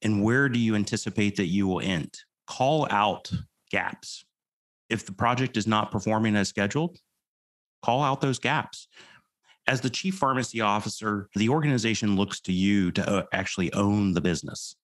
and 0.03 0.23
where 0.23 0.47
do 0.47 0.59
you 0.59 0.75
anticipate 0.75 1.37
that 1.37 1.47
you 1.47 1.67
will 1.67 1.81
end. 1.81 2.13
Call 2.45 2.87
out 2.91 3.31
gaps. 3.71 4.23
If 4.89 5.05
the 5.05 5.11
project 5.11 5.57
is 5.57 5.65
not 5.65 5.91
performing 5.91 6.35
as 6.35 6.49
scheduled, 6.49 6.97
call 7.87 8.03
out 8.03 8.21
those 8.21 8.39
gaps. 8.39 8.87
As 9.67 9.81
the 9.81 9.89
chief 9.89 10.15
pharmacy 10.15 10.61
officer, 10.61 11.29
the 11.35 11.49
organization 11.49 12.15
looks 12.15 12.39
to 12.41 12.53
you 12.53 12.91
to 12.91 13.09
uh, 13.09 13.23
actually 13.33 13.71
own 13.73 14.13
the 14.13 14.21
business 14.21 14.75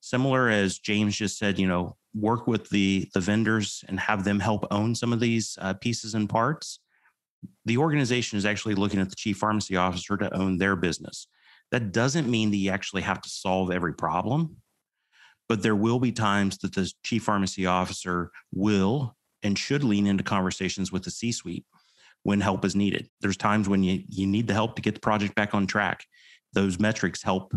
similar 0.00 0.48
as 0.48 0.78
James 0.78 1.16
just 1.16 1.38
said, 1.38 1.58
you 1.58 1.68
know, 1.68 1.96
work 2.14 2.46
with 2.46 2.68
the 2.70 3.08
the 3.14 3.20
vendors 3.20 3.84
and 3.88 4.00
have 4.00 4.24
them 4.24 4.40
help 4.40 4.66
own 4.70 4.94
some 4.94 5.12
of 5.12 5.20
these 5.20 5.56
uh, 5.60 5.74
pieces 5.74 6.14
and 6.14 6.28
parts. 6.28 6.80
The 7.64 7.78
organization 7.78 8.36
is 8.36 8.44
actually 8.44 8.74
looking 8.74 9.00
at 9.00 9.08
the 9.08 9.16
chief 9.16 9.38
pharmacy 9.38 9.76
officer 9.76 10.16
to 10.16 10.34
own 10.34 10.58
their 10.58 10.76
business. 10.76 11.26
That 11.70 11.92
doesn't 11.92 12.28
mean 12.28 12.50
that 12.50 12.56
you 12.56 12.70
actually 12.70 13.02
have 13.02 13.20
to 13.22 13.30
solve 13.30 13.70
every 13.70 13.94
problem, 13.94 14.56
but 15.48 15.62
there 15.62 15.76
will 15.76 16.00
be 16.00 16.12
times 16.12 16.58
that 16.58 16.74
the 16.74 16.92
chief 17.04 17.22
pharmacy 17.22 17.66
officer 17.66 18.30
will 18.52 19.16
and 19.42 19.56
should 19.56 19.84
lean 19.84 20.06
into 20.06 20.24
conversations 20.24 20.90
with 20.90 21.04
the 21.04 21.10
C 21.10 21.32
suite 21.32 21.64
when 22.22 22.40
help 22.40 22.64
is 22.64 22.76
needed. 22.76 23.08
There's 23.20 23.36
times 23.36 23.68
when 23.68 23.82
you, 23.82 24.02
you 24.08 24.26
need 24.26 24.46
the 24.46 24.54
help 24.54 24.76
to 24.76 24.82
get 24.82 24.94
the 24.94 25.00
project 25.00 25.34
back 25.34 25.54
on 25.54 25.66
track. 25.66 26.04
Those 26.52 26.78
metrics 26.78 27.22
help 27.22 27.52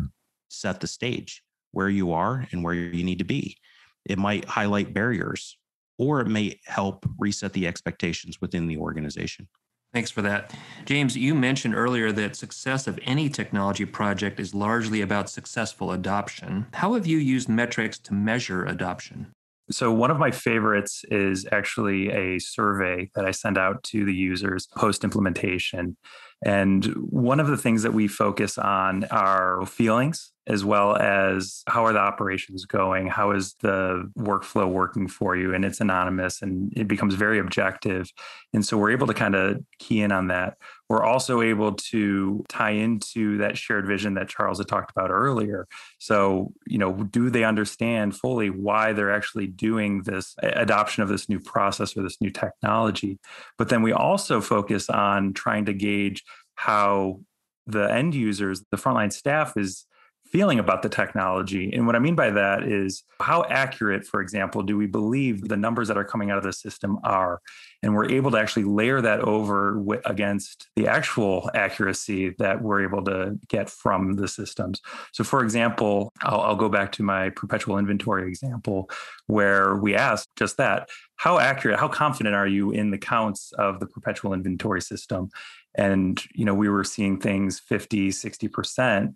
set 0.49 0.79
the 0.79 0.87
stage 0.87 1.43
where 1.71 1.89
you 1.89 2.13
are 2.13 2.47
and 2.51 2.63
where 2.63 2.73
you 2.73 3.03
need 3.03 3.19
to 3.19 3.25
be. 3.25 3.57
It 4.05 4.17
might 4.17 4.45
highlight 4.45 4.93
barriers 4.93 5.57
or 5.97 6.21
it 6.21 6.27
may 6.27 6.59
help 6.65 7.05
reset 7.19 7.53
the 7.53 7.67
expectations 7.67 8.39
within 8.41 8.67
the 8.67 8.77
organization. 8.77 9.47
Thanks 9.93 10.09
for 10.09 10.23
that. 10.23 10.51
James, 10.85 11.15
you 11.15 11.35
mentioned 11.35 11.75
earlier 11.75 12.11
that 12.11 12.35
success 12.35 12.87
of 12.87 12.99
any 13.03 13.29
technology 13.29 13.85
project 13.85 14.39
is 14.39 14.55
largely 14.55 15.01
about 15.01 15.29
successful 15.29 15.91
adoption. 15.91 16.65
How 16.73 16.95
have 16.95 17.05
you 17.05 17.19
used 17.19 17.47
metrics 17.47 17.99
to 17.99 18.13
measure 18.13 18.65
adoption? 18.65 19.33
So, 19.71 19.91
one 19.91 20.11
of 20.11 20.19
my 20.19 20.31
favorites 20.31 21.03
is 21.09 21.47
actually 21.51 22.09
a 22.09 22.39
survey 22.39 23.09
that 23.15 23.25
I 23.25 23.31
send 23.31 23.57
out 23.57 23.83
to 23.85 24.05
the 24.05 24.13
users 24.13 24.67
post 24.67 25.03
implementation. 25.03 25.97
And 26.45 26.85
one 27.09 27.39
of 27.39 27.47
the 27.47 27.57
things 27.57 27.83
that 27.83 27.93
we 27.93 28.07
focus 28.07 28.57
on 28.57 29.05
are 29.05 29.65
feelings 29.65 30.33
as 30.47 30.65
well 30.65 30.97
as 30.97 31.63
how 31.67 31.85
are 31.85 31.93
the 31.93 31.99
operations 31.99 32.65
going? 32.65 33.07
How 33.07 33.31
is 33.31 33.55
the 33.61 34.11
workflow 34.17 34.69
working 34.69 35.07
for 35.07 35.37
you? 35.37 35.53
And 35.53 35.63
it's 35.63 35.79
anonymous 35.79 36.41
and 36.41 36.73
it 36.75 36.87
becomes 36.87 37.15
very 37.15 37.39
objective. 37.39 38.11
And 38.53 38.65
so 38.65 38.77
we're 38.77 38.91
able 38.91 39.07
to 39.07 39.13
kind 39.13 39.35
of 39.35 39.63
key 39.79 40.01
in 40.01 40.11
on 40.11 40.27
that. 40.27 40.57
We're 40.93 41.03
also 41.03 41.41
able 41.41 41.73
to 41.73 42.45
tie 42.49 42.69
into 42.69 43.39
that 43.39 43.57
shared 43.57 43.87
vision 43.87 44.13
that 44.13 44.29
Charles 44.29 44.59
had 44.59 44.67
talked 44.67 44.91
about 44.91 45.09
earlier. 45.09 45.67
So, 45.97 46.53
you 46.67 46.77
know, 46.77 46.93
do 46.93 47.31
they 47.31 47.45
understand 47.45 48.15
fully 48.15 48.51
why 48.51 48.93
they're 48.93 49.11
actually 49.11 49.47
doing 49.47 50.03
this 50.03 50.35
adoption 50.43 51.01
of 51.01 51.09
this 51.09 51.27
new 51.27 51.39
process 51.39 51.97
or 51.97 52.03
this 52.03 52.21
new 52.21 52.29
technology? 52.29 53.17
But 53.57 53.69
then 53.69 53.81
we 53.81 53.91
also 53.91 54.39
focus 54.39 54.87
on 54.87 55.33
trying 55.33 55.65
to 55.65 55.73
gauge 55.73 56.23
how 56.53 57.21
the 57.65 57.91
end 57.91 58.13
users, 58.13 58.63
the 58.69 58.77
frontline 58.77 59.11
staff 59.11 59.57
is 59.57 59.87
feeling 60.33 60.57
about 60.57 60.81
the 60.81 60.89
technology. 60.89 61.71
And 61.71 61.85
what 61.85 61.95
I 61.95 61.99
mean 61.99 62.15
by 62.15 62.31
that 62.31 62.63
is 62.63 63.03
how 63.21 63.43
accurate, 63.51 64.03
for 64.03 64.19
example, 64.19 64.63
do 64.63 64.75
we 64.75 64.87
believe 64.87 65.47
the 65.47 65.55
numbers 65.55 65.87
that 65.89 65.97
are 65.97 66.03
coming 66.03 66.31
out 66.31 66.39
of 66.39 66.43
the 66.43 66.51
system 66.51 66.97
are? 67.03 67.39
And 67.83 67.93
we're 67.93 68.09
able 68.09 68.31
to 68.31 68.37
actually 68.37 68.63
layer 68.63 68.99
that 68.99 69.19
over 69.19 69.75
w- 69.75 70.01
against 70.05 70.69
the 70.75 70.87
actual 70.87 71.51
accuracy 71.53 72.33
that 72.39 72.63
we're 72.63 72.81
able 72.81 73.03
to 73.03 73.37
get 73.47 73.69
from 73.69 74.13
the 74.13 74.27
systems. 74.27 74.81
So, 75.11 75.23
for 75.23 75.43
example, 75.43 76.11
I'll, 76.23 76.41
I'll 76.41 76.55
go 76.55 76.67
back 76.67 76.93
to 76.93 77.03
my 77.03 77.29
perpetual 77.29 77.77
inventory 77.77 78.27
example 78.27 78.89
where 79.27 79.75
we 79.75 79.93
asked 79.93 80.29
just 80.35 80.57
that 80.57 80.89
how 81.17 81.37
accurate, 81.37 81.79
how 81.79 81.87
confident 81.87 82.33
are 82.33 82.47
you 82.47 82.71
in 82.71 82.89
the 82.89 82.97
counts 82.97 83.51
of 83.59 83.79
the 83.79 83.85
perpetual 83.85 84.33
inventory 84.33 84.81
system? 84.81 85.29
And, 85.75 86.19
you 86.33 86.43
know, 86.43 86.55
we 86.55 86.69
were 86.69 86.83
seeing 86.83 87.19
things 87.19 87.59
50, 87.59 88.09
60%. 88.09 89.13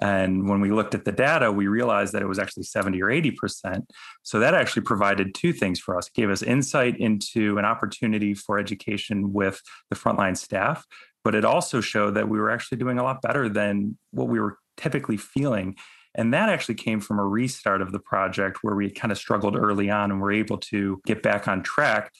And 0.00 0.48
when 0.48 0.60
we 0.60 0.72
looked 0.72 0.94
at 0.94 1.04
the 1.04 1.12
data, 1.12 1.52
we 1.52 1.66
realized 1.68 2.12
that 2.14 2.22
it 2.22 2.28
was 2.28 2.38
actually 2.38 2.64
70 2.64 3.00
or 3.02 3.08
80%. 3.08 3.82
So 4.22 4.40
that 4.40 4.54
actually 4.54 4.82
provided 4.82 5.34
two 5.34 5.52
things 5.52 5.78
for 5.78 5.96
us. 5.96 6.08
It 6.08 6.14
gave 6.14 6.30
us 6.30 6.42
insight 6.42 6.98
into 6.98 7.58
an 7.58 7.64
opportunity 7.64 8.34
for 8.34 8.58
education 8.58 9.32
with 9.32 9.60
the 9.90 9.96
frontline 9.96 10.36
staff, 10.36 10.84
but 11.22 11.34
it 11.34 11.44
also 11.44 11.80
showed 11.80 12.14
that 12.14 12.28
we 12.28 12.38
were 12.38 12.50
actually 12.50 12.78
doing 12.78 12.98
a 12.98 13.04
lot 13.04 13.22
better 13.22 13.48
than 13.48 13.96
what 14.10 14.28
we 14.28 14.40
were 14.40 14.58
typically 14.76 15.16
feeling. 15.16 15.76
And 16.16 16.32
that 16.32 16.48
actually 16.48 16.76
came 16.76 17.00
from 17.00 17.18
a 17.18 17.24
restart 17.24 17.82
of 17.82 17.92
the 17.92 17.98
project 17.98 18.58
where 18.62 18.74
we 18.74 18.90
kind 18.90 19.12
of 19.12 19.18
struggled 19.18 19.56
early 19.56 19.90
on 19.90 20.10
and 20.10 20.20
were 20.20 20.32
able 20.32 20.58
to 20.58 21.00
get 21.06 21.22
back 21.22 21.48
on 21.48 21.62
track 21.62 22.12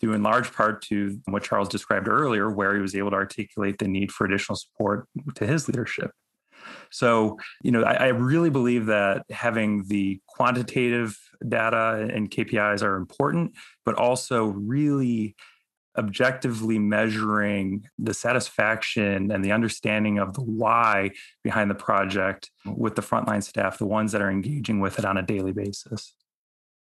due 0.00 0.12
in 0.12 0.22
large 0.22 0.52
part 0.52 0.82
to 0.82 1.20
what 1.26 1.42
Charles 1.42 1.68
described 1.68 2.08
earlier, 2.08 2.50
where 2.50 2.74
he 2.74 2.80
was 2.80 2.94
able 2.94 3.10
to 3.10 3.16
articulate 3.16 3.78
the 3.78 3.86
need 3.86 4.10
for 4.10 4.24
additional 4.24 4.56
support 4.56 5.06
to 5.34 5.46
his 5.46 5.68
leadership. 5.68 6.10
So, 6.90 7.38
you 7.62 7.70
know, 7.70 7.82
I, 7.82 7.94
I, 7.94 8.06
really 8.08 8.50
believe 8.50 8.86
that 8.86 9.24
having 9.30 9.84
the 9.84 10.20
quantitative 10.26 11.18
data 11.46 12.08
and 12.12 12.30
KPIs 12.30 12.82
are 12.82 12.96
important, 12.96 13.54
but 13.84 13.94
also 13.94 14.46
really 14.46 15.36
objectively 15.96 16.78
measuring 16.78 17.86
the 17.98 18.14
satisfaction 18.14 19.30
and 19.30 19.44
the 19.44 19.52
understanding 19.52 20.18
of 20.18 20.34
the 20.34 20.40
why 20.40 21.10
behind 21.42 21.70
the 21.70 21.74
project 21.74 22.50
with 22.64 22.94
the 22.94 23.02
frontline 23.02 23.42
staff, 23.42 23.78
the 23.78 23.86
ones 23.86 24.12
that 24.12 24.22
are 24.22 24.30
engaging 24.30 24.80
with 24.80 24.98
it 24.98 25.04
on 25.04 25.16
a 25.16 25.22
daily 25.22 25.52
basis. 25.52 26.14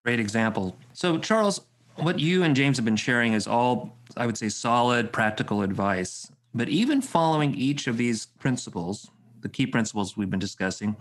Great 0.03 0.19
example. 0.19 0.75
So, 0.93 1.17
Charles, 1.17 1.61
what 1.97 2.19
you 2.19 2.43
and 2.43 2.55
James 2.55 2.77
have 2.77 2.85
been 2.85 2.95
sharing 2.95 3.33
is 3.33 3.47
all, 3.47 3.97
I 4.17 4.25
would 4.25 4.37
say, 4.37 4.49
solid, 4.49 5.11
practical 5.11 5.61
advice. 5.61 6.31
But 6.53 6.69
even 6.69 7.01
following 7.01 7.53
each 7.55 7.87
of 7.87 7.97
these 7.97 8.27
principles, 8.39 9.09
the 9.45 9.49
key 9.49 9.67
principles 9.67 10.17
we've 10.17 10.31
been 10.31 10.39
discussing, 10.39 10.95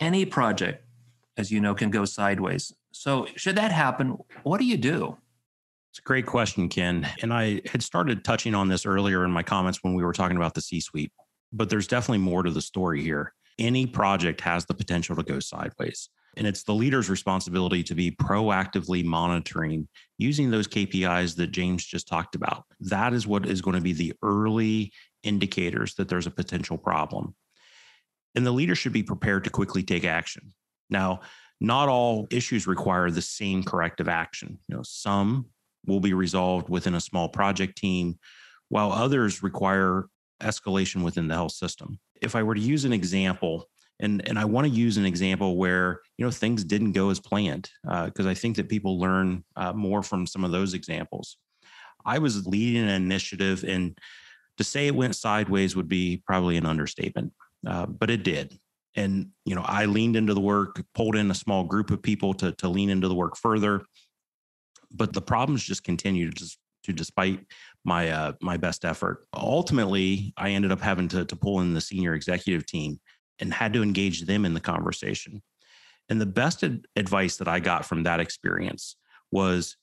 any 0.00 0.24
project, 0.24 0.82
as 1.36 1.52
you 1.52 1.60
know, 1.60 1.74
can 1.74 1.90
go 1.90 2.06
sideways. 2.06 2.72
So, 2.92 3.26
should 3.36 3.56
that 3.56 3.72
happen, 3.72 4.16
what 4.42 4.58
do 4.58 4.64
you 4.64 4.78
do? 4.78 5.18
It's 5.90 5.98
a 5.98 6.02
great 6.02 6.24
question, 6.24 6.70
Ken. 6.70 7.06
And 7.20 7.30
I 7.30 7.60
had 7.66 7.82
started 7.82 8.24
touching 8.24 8.54
on 8.54 8.68
this 8.68 8.86
earlier 8.86 9.22
in 9.26 9.30
my 9.30 9.42
comments 9.42 9.80
when 9.82 9.92
we 9.92 10.02
were 10.02 10.14
talking 10.14 10.38
about 10.38 10.54
the 10.54 10.62
C 10.62 10.80
suite, 10.80 11.12
but 11.52 11.68
there's 11.68 11.86
definitely 11.86 12.24
more 12.24 12.42
to 12.42 12.50
the 12.50 12.62
story 12.62 13.02
here. 13.02 13.34
Any 13.58 13.86
project 13.86 14.40
has 14.40 14.64
the 14.64 14.74
potential 14.74 15.14
to 15.16 15.22
go 15.22 15.38
sideways. 15.38 16.08
And 16.38 16.46
it's 16.46 16.62
the 16.62 16.74
leader's 16.74 17.10
responsibility 17.10 17.82
to 17.84 17.94
be 17.94 18.10
proactively 18.12 19.04
monitoring 19.04 19.88
using 20.16 20.50
those 20.50 20.66
KPIs 20.66 21.36
that 21.36 21.48
James 21.48 21.84
just 21.84 22.08
talked 22.08 22.34
about. 22.34 22.64
That 22.80 23.12
is 23.12 23.26
what 23.26 23.46
is 23.46 23.60
going 23.60 23.76
to 23.76 23.82
be 23.82 23.92
the 23.92 24.14
early 24.22 24.90
indicators 25.24 25.94
that 25.94 26.08
there's 26.08 26.26
a 26.26 26.30
potential 26.30 26.78
problem. 26.78 27.34
And 28.34 28.44
the 28.44 28.52
leader 28.52 28.74
should 28.74 28.92
be 28.92 29.02
prepared 29.02 29.44
to 29.44 29.50
quickly 29.50 29.82
take 29.82 30.04
action. 30.04 30.52
Now, 30.90 31.20
not 31.60 31.88
all 31.88 32.26
issues 32.30 32.66
require 32.66 33.10
the 33.10 33.22
same 33.22 33.62
corrective 33.62 34.08
action. 34.08 34.58
You 34.68 34.76
know, 34.76 34.82
some 34.82 35.46
will 35.86 36.00
be 36.00 36.14
resolved 36.14 36.68
within 36.68 36.94
a 36.94 37.00
small 37.00 37.28
project 37.28 37.78
team, 37.78 38.18
while 38.68 38.92
others 38.92 39.42
require 39.42 40.06
escalation 40.42 41.02
within 41.02 41.28
the 41.28 41.34
health 41.34 41.52
system. 41.52 41.98
If 42.20 42.34
I 42.34 42.42
were 42.42 42.54
to 42.54 42.60
use 42.60 42.84
an 42.84 42.92
example, 42.92 43.68
and, 44.00 44.26
and 44.28 44.38
I 44.38 44.44
want 44.44 44.66
to 44.66 44.72
use 44.72 44.96
an 44.96 45.06
example 45.06 45.56
where 45.56 46.00
you 46.18 46.24
know 46.24 46.30
things 46.30 46.64
didn't 46.64 46.92
go 46.92 47.10
as 47.10 47.20
planned, 47.20 47.70
because 47.82 48.26
uh, 48.26 48.30
I 48.30 48.34
think 48.34 48.56
that 48.56 48.68
people 48.68 48.98
learn 48.98 49.44
uh, 49.56 49.72
more 49.72 50.02
from 50.02 50.26
some 50.26 50.44
of 50.44 50.50
those 50.50 50.74
examples. 50.74 51.36
I 52.04 52.18
was 52.18 52.46
leading 52.46 52.82
an 52.82 52.88
initiative, 52.88 53.64
and 53.64 53.96
to 54.58 54.64
say 54.64 54.86
it 54.86 54.94
went 54.94 55.16
sideways 55.16 55.76
would 55.76 55.88
be 55.88 56.22
probably 56.26 56.56
an 56.56 56.66
understatement, 56.66 57.32
uh, 57.66 57.86
but 57.86 58.10
it 58.10 58.22
did. 58.22 58.58
And 58.96 59.30
you 59.44 59.54
know, 59.54 59.64
I 59.64 59.86
leaned 59.86 60.16
into 60.16 60.34
the 60.34 60.40
work, 60.40 60.82
pulled 60.94 61.16
in 61.16 61.30
a 61.30 61.34
small 61.34 61.64
group 61.64 61.90
of 61.90 62.02
people 62.02 62.34
to 62.34 62.52
to 62.52 62.68
lean 62.68 62.90
into 62.90 63.08
the 63.08 63.14
work 63.14 63.36
further 63.36 63.84
but 64.94 65.12
the 65.12 65.20
problems 65.20 65.64
just 65.64 65.84
continued 65.84 66.36
to, 66.36 66.56
to 66.84 66.92
despite 66.92 67.44
my 67.84 68.10
uh, 68.10 68.32
my 68.40 68.56
best 68.56 68.84
effort. 68.84 69.26
Ultimately, 69.34 70.32
I 70.36 70.50
ended 70.50 70.72
up 70.72 70.80
having 70.80 71.08
to, 71.08 71.24
to 71.24 71.36
pull 71.36 71.60
in 71.60 71.74
the 71.74 71.80
senior 71.80 72.14
executive 72.14 72.64
team 72.66 73.00
and 73.40 73.52
had 73.52 73.72
to 73.72 73.82
engage 73.82 74.22
them 74.22 74.44
in 74.44 74.54
the 74.54 74.60
conversation. 74.60 75.42
And 76.08 76.20
the 76.20 76.26
best 76.26 76.62
ad- 76.62 76.86
advice 76.96 77.36
that 77.38 77.48
I 77.48 77.60
got 77.60 77.84
from 77.84 78.04
that 78.04 78.20
experience 78.20 78.96
was 79.32 79.76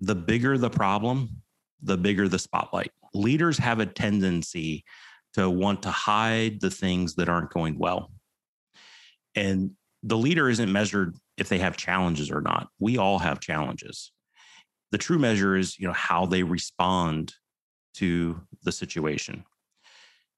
the 0.00 0.14
bigger 0.14 0.56
the 0.56 0.70
problem, 0.70 1.42
the 1.82 1.98
bigger 1.98 2.28
the 2.28 2.38
spotlight. 2.38 2.90
Leaders 3.14 3.58
have 3.58 3.80
a 3.80 3.86
tendency 3.86 4.84
to 5.34 5.48
want 5.48 5.82
to 5.82 5.90
hide 5.90 6.60
the 6.60 6.70
things 6.70 7.14
that 7.16 7.28
aren't 7.28 7.50
going 7.50 7.78
well. 7.78 8.10
And 9.34 9.72
the 10.02 10.18
leader 10.18 10.48
isn't 10.48 10.70
measured 10.70 11.14
if 11.38 11.48
they 11.48 11.58
have 11.58 11.76
challenges 11.76 12.30
or 12.30 12.40
not. 12.40 12.68
We 12.78 12.98
all 12.98 13.18
have 13.18 13.40
challenges 13.40 14.12
the 14.92 14.98
true 14.98 15.18
measure 15.18 15.56
is 15.56 15.78
you 15.78 15.88
know 15.88 15.94
how 15.94 16.26
they 16.26 16.44
respond 16.44 17.34
to 17.94 18.40
the 18.62 18.70
situation 18.70 19.44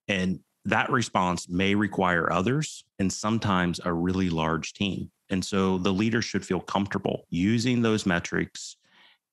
and 0.08 0.40
that 0.64 0.90
response 0.90 1.48
may 1.48 1.74
require 1.74 2.32
others 2.32 2.84
and 2.98 3.12
sometimes 3.12 3.80
a 3.84 3.92
really 3.92 4.30
large 4.30 4.72
team 4.72 5.10
and 5.28 5.44
so 5.44 5.76
the 5.78 5.92
leader 5.92 6.22
should 6.22 6.46
feel 6.46 6.60
comfortable 6.60 7.26
using 7.28 7.82
those 7.82 8.06
metrics 8.06 8.76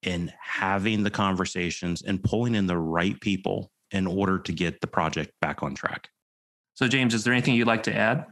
and 0.03 0.33
having 0.41 1.03
the 1.03 1.12
conversations 1.12 2.01
and 2.01 2.23
pulling 2.23 2.55
in 2.55 2.67
the 2.67 2.77
right 2.77 3.19
people 3.21 3.71
in 3.91 4.08
order 4.08 4.39
to 4.39 4.51
get 4.51 4.82
the 4.82 4.88
project 4.88 5.32
back 5.41 5.63
on 5.63 5.75
track 5.75 6.10
so 6.73 6.88
james 6.88 7.13
is 7.13 7.23
there 7.23 7.34
anything 7.34 7.56
you'd 7.56 7.67
like 7.67 7.84
to 7.84 7.95
add 7.95 8.25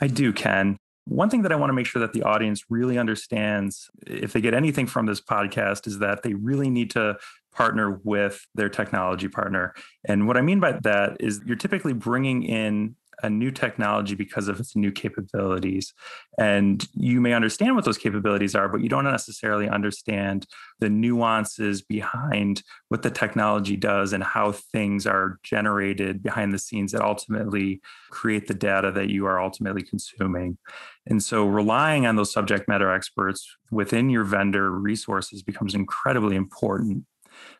I 0.00 0.06
do, 0.06 0.32
Ken. 0.32 0.76
One 1.06 1.28
thing 1.28 1.42
that 1.42 1.52
I 1.52 1.56
want 1.56 1.70
to 1.70 1.74
make 1.74 1.86
sure 1.86 2.00
that 2.00 2.12
the 2.12 2.22
audience 2.22 2.64
really 2.70 2.96
understands, 2.96 3.90
if 4.06 4.32
they 4.32 4.40
get 4.40 4.54
anything 4.54 4.86
from 4.86 5.06
this 5.06 5.20
podcast, 5.20 5.86
is 5.86 5.98
that 5.98 6.22
they 6.22 6.34
really 6.34 6.70
need 6.70 6.90
to 6.92 7.18
partner 7.52 8.00
with 8.04 8.46
their 8.54 8.68
technology 8.68 9.28
partner. 9.28 9.74
And 10.04 10.26
what 10.26 10.36
I 10.36 10.40
mean 10.40 10.60
by 10.60 10.72
that 10.82 11.16
is 11.20 11.40
you're 11.44 11.56
typically 11.56 11.92
bringing 11.92 12.42
in 12.44 12.96
a 13.22 13.30
new 13.30 13.50
technology 13.50 14.14
because 14.14 14.48
of 14.48 14.60
its 14.60 14.76
new 14.76 14.90
capabilities. 14.90 15.92
And 16.38 16.86
you 16.94 17.20
may 17.20 17.32
understand 17.32 17.76
what 17.76 17.84
those 17.84 17.98
capabilities 17.98 18.54
are, 18.54 18.68
but 18.68 18.80
you 18.80 18.88
don't 18.88 19.04
necessarily 19.04 19.68
understand 19.68 20.46
the 20.78 20.88
nuances 20.88 21.82
behind 21.82 22.62
what 22.88 23.02
the 23.02 23.10
technology 23.10 23.76
does 23.76 24.12
and 24.12 24.24
how 24.24 24.52
things 24.52 25.06
are 25.06 25.38
generated 25.42 26.22
behind 26.22 26.52
the 26.52 26.58
scenes 26.58 26.92
that 26.92 27.02
ultimately 27.02 27.80
create 28.10 28.46
the 28.46 28.54
data 28.54 28.90
that 28.92 29.10
you 29.10 29.26
are 29.26 29.40
ultimately 29.40 29.82
consuming. 29.82 30.58
And 31.06 31.22
so 31.22 31.46
relying 31.46 32.06
on 32.06 32.16
those 32.16 32.32
subject 32.32 32.68
matter 32.68 32.90
experts 32.90 33.56
within 33.70 34.10
your 34.10 34.24
vendor 34.24 34.70
resources 34.70 35.42
becomes 35.42 35.74
incredibly 35.74 36.36
important. 36.36 37.04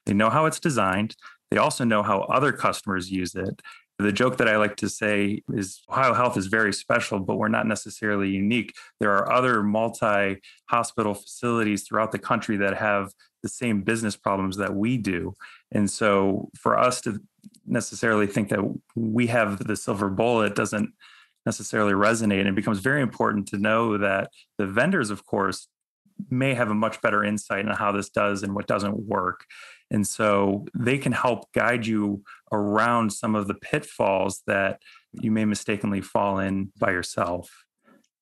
They 0.07 0.15
know 0.15 0.31
how 0.31 0.47
it's 0.47 0.61
designed. 0.61 1.17
They 1.51 1.57
also 1.57 1.85
know 1.85 2.03
how 2.03 2.21
other 2.21 2.53
customers 2.53 3.11
use 3.11 3.35
it. 3.35 3.61
The 4.01 4.13
joke 4.13 4.39
that 4.39 4.49
I 4.49 4.57
like 4.57 4.77
to 4.77 4.89
say 4.89 5.43
is 5.53 5.83
Ohio 5.91 6.15
Health 6.15 6.37
is 6.37 6.47
very 6.47 6.73
special, 6.73 7.19
but 7.21 7.37
we're 7.37 7.49
not 7.49 7.67
necessarily 7.67 8.31
unique. 8.31 8.75
There 8.99 9.13
are 9.15 9.33
other 9.33 9.63
multi 9.63 10.41
hospital 10.67 11.15
facilities 11.15 11.85
throughout 11.85 12.13
the 12.13 12.19
country 12.19 12.57
that 12.59 12.77
have 12.77 13.13
the 13.43 13.49
same 13.49 13.83
business 13.83 14.17
problems 14.17 14.57
that 14.59 14.75
we 14.75 14.97
do. 14.97 15.35
And 15.73 15.91
so 15.91 16.51
for 16.59 16.79
us 16.79 17.01
to 17.03 17.21
necessarily 17.67 18.27
think 18.27 18.49
that 18.51 18.61
we 18.95 19.29
have 19.29 19.65
the 19.67 19.77
silver 19.77 20.09
bullet 20.09 20.55
doesn't 20.55 20.93
necessarily 21.47 21.93
resonate. 21.93 22.41
And 22.41 22.49
it 22.49 22.55
becomes 22.55 22.81
very 22.81 23.01
important 23.01 23.49
to 23.49 23.59
know 23.59 23.97
that 23.99 24.31
the 24.59 24.67
vendors, 24.67 25.11
of 25.11 25.25
course, 25.25 25.69
may 26.29 26.55
have 26.55 26.71
a 26.71 26.75
much 26.75 27.01
better 27.01 27.25
insight 27.25 27.67
on 27.67 27.75
how 27.75 27.93
this 27.93 28.11
does 28.11 28.43
and 28.43 28.55
what 28.55 28.67
doesn't 28.67 29.07
work. 29.07 29.45
And 29.91 30.07
so 30.07 30.67
they 30.75 30.99
can 30.99 31.13
help 31.13 31.51
guide 31.53 31.87
you 31.87 32.23
around 32.53 33.13
some 33.13 33.35
of 33.35 33.47
the 33.47 33.55
pitfalls 33.55 34.43
that 34.47 34.81
you 35.13 35.31
may 35.31 35.45
mistakenly 35.45 36.01
fall 36.01 36.39
in 36.39 36.73
by 36.79 36.91
yourself. 36.91 37.65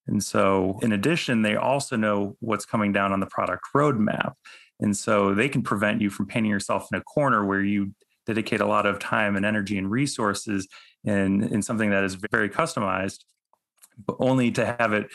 And 0.07 0.23
so, 0.25 0.79
in 0.83 0.93
addition, 0.93 1.43
they 1.43 1.57
also 1.57 1.97
know 1.97 2.37
what's 2.41 2.65
coming 2.65 2.93
down 2.93 3.13
on 3.13 3.21
the 3.21 3.27
product 3.27 3.65
roadmap. 3.75 4.33
And 4.81 4.97
so 4.97 5.35
they 5.35 5.49
can 5.49 5.63
prevent 5.63 6.01
you 6.01 6.09
from 6.09 6.27
painting 6.27 6.51
yourself 6.51 6.89
in 6.93 6.99
a 6.99 7.03
corner 7.03 7.45
where 7.45 7.63
you 7.63 7.95
dedicate 8.27 8.61
a 8.61 8.67
lot 8.67 8.87
of 8.87 8.99
time 8.99 9.37
and 9.37 9.45
energy 9.45 9.77
and 9.77 9.91
resources 9.91 10.69
in, 11.05 11.43
in 11.45 11.63
something 11.63 11.91
that 11.91 12.05
is 12.05 12.17
very 12.31 12.49
customized, 12.49 13.25
but 14.07 14.17
only 14.21 14.51
to 14.53 14.77
have 14.79 14.93
it 14.93 15.09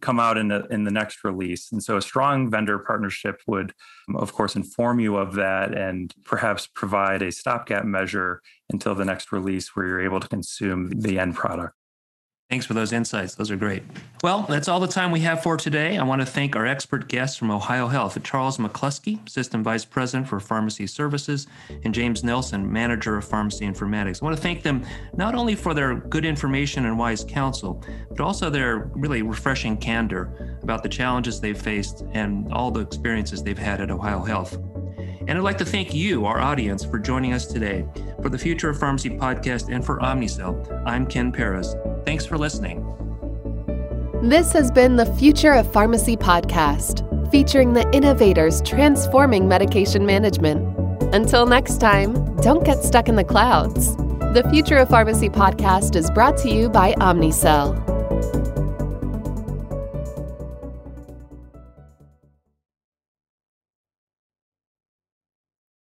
come 0.00 0.20
out 0.20 0.38
in 0.38 0.48
the 0.48 0.66
in 0.68 0.84
the 0.84 0.90
next 0.90 1.24
release. 1.24 1.72
And 1.72 1.82
so 1.82 1.96
a 1.96 2.02
strong 2.02 2.50
vendor 2.50 2.78
partnership 2.78 3.40
would 3.46 3.72
um, 4.08 4.16
of 4.16 4.32
course 4.32 4.56
inform 4.56 5.00
you 5.00 5.16
of 5.16 5.34
that 5.34 5.76
and 5.76 6.14
perhaps 6.24 6.66
provide 6.66 7.22
a 7.22 7.32
stopgap 7.32 7.84
measure 7.84 8.40
until 8.70 8.94
the 8.94 9.04
next 9.04 9.32
release 9.32 9.74
where 9.74 9.86
you're 9.86 10.04
able 10.04 10.20
to 10.20 10.28
consume 10.28 10.90
the 10.90 11.18
end 11.18 11.34
product. 11.34 11.74
Thanks 12.50 12.66
for 12.66 12.74
those 12.74 12.92
insights. 12.92 13.36
Those 13.36 13.52
are 13.52 13.56
great. 13.56 13.84
Well, 14.24 14.42
that's 14.42 14.66
all 14.66 14.80
the 14.80 14.88
time 14.88 15.12
we 15.12 15.20
have 15.20 15.40
for 15.40 15.56
today. 15.56 15.96
I 15.96 16.02
want 16.02 16.20
to 16.20 16.26
thank 16.26 16.56
our 16.56 16.66
expert 16.66 17.06
guests 17.06 17.36
from 17.36 17.52
Ohio 17.52 17.86
Health, 17.86 18.20
Charles 18.24 18.58
McCluskey, 18.58 19.26
System 19.28 19.62
Vice 19.62 19.84
President 19.84 20.28
for 20.28 20.40
Pharmacy 20.40 20.88
Services, 20.88 21.46
and 21.84 21.94
James 21.94 22.24
Nelson, 22.24 22.70
Manager 22.70 23.16
of 23.16 23.24
Pharmacy 23.24 23.64
Informatics. 23.64 24.20
I 24.20 24.24
want 24.24 24.36
to 24.36 24.42
thank 24.42 24.64
them 24.64 24.84
not 25.16 25.36
only 25.36 25.54
for 25.54 25.74
their 25.74 25.94
good 25.94 26.24
information 26.24 26.86
and 26.86 26.98
wise 26.98 27.22
counsel, 27.22 27.84
but 28.10 28.20
also 28.20 28.50
their 28.50 28.90
really 28.96 29.22
refreshing 29.22 29.76
candor 29.76 30.58
about 30.64 30.82
the 30.82 30.88
challenges 30.88 31.40
they've 31.40 31.56
faced 31.56 32.02
and 32.14 32.52
all 32.52 32.72
the 32.72 32.80
experiences 32.80 33.44
they've 33.44 33.56
had 33.56 33.80
at 33.80 33.92
Ohio 33.92 34.22
Health. 34.24 34.58
And 35.30 35.38
I'd 35.38 35.44
like 35.44 35.58
to 35.58 35.64
thank 35.64 35.94
you, 35.94 36.26
our 36.26 36.40
audience, 36.40 36.84
for 36.84 36.98
joining 36.98 37.34
us 37.34 37.46
today. 37.46 37.86
For 38.20 38.28
the 38.28 38.36
Future 38.36 38.68
of 38.68 38.80
Pharmacy 38.80 39.10
podcast 39.10 39.72
and 39.72 39.86
for 39.86 40.00
Omnicell, 40.00 40.82
I'm 40.84 41.06
Ken 41.06 41.30
Perez. 41.30 41.76
Thanks 42.04 42.26
for 42.26 42.36
listening. 42.36 42.84
This 44.24 44.52
has 44.52 44.72
been 44.72 44.96
the 44.96 45.06
Future 45.06 45.52
of 45.52 45.72
Pharmacy 45.72 46.16
podcast, 46.16 47.30
featuring 47.30 47.74
the 47.74 47.88
innovators 47.92 48.60
transforming 48.62 49.46
medication 49.46 50.04
management. 50.04 50.76
Until 51.14 51.46
next 51.46 51.78
time, 51.78 52.34
don't 52.38 52.64
get 52.64 52.82
stuck 52.82 53.08
in 53.08 53.14
the 53.14 53.22
clouds. 53.22 53.94
The 54.34 54.44
Future 54.50 54.78
of 54.78 54.88
Pharmacy 54.88 55.28
podcast 55.28 55.94
is 55.94 56.10
brought 56.10 56.38
to 56.38 56.50
you 56.50 56.68
by 56.68 56.94
Omnicell. 56.94 57.99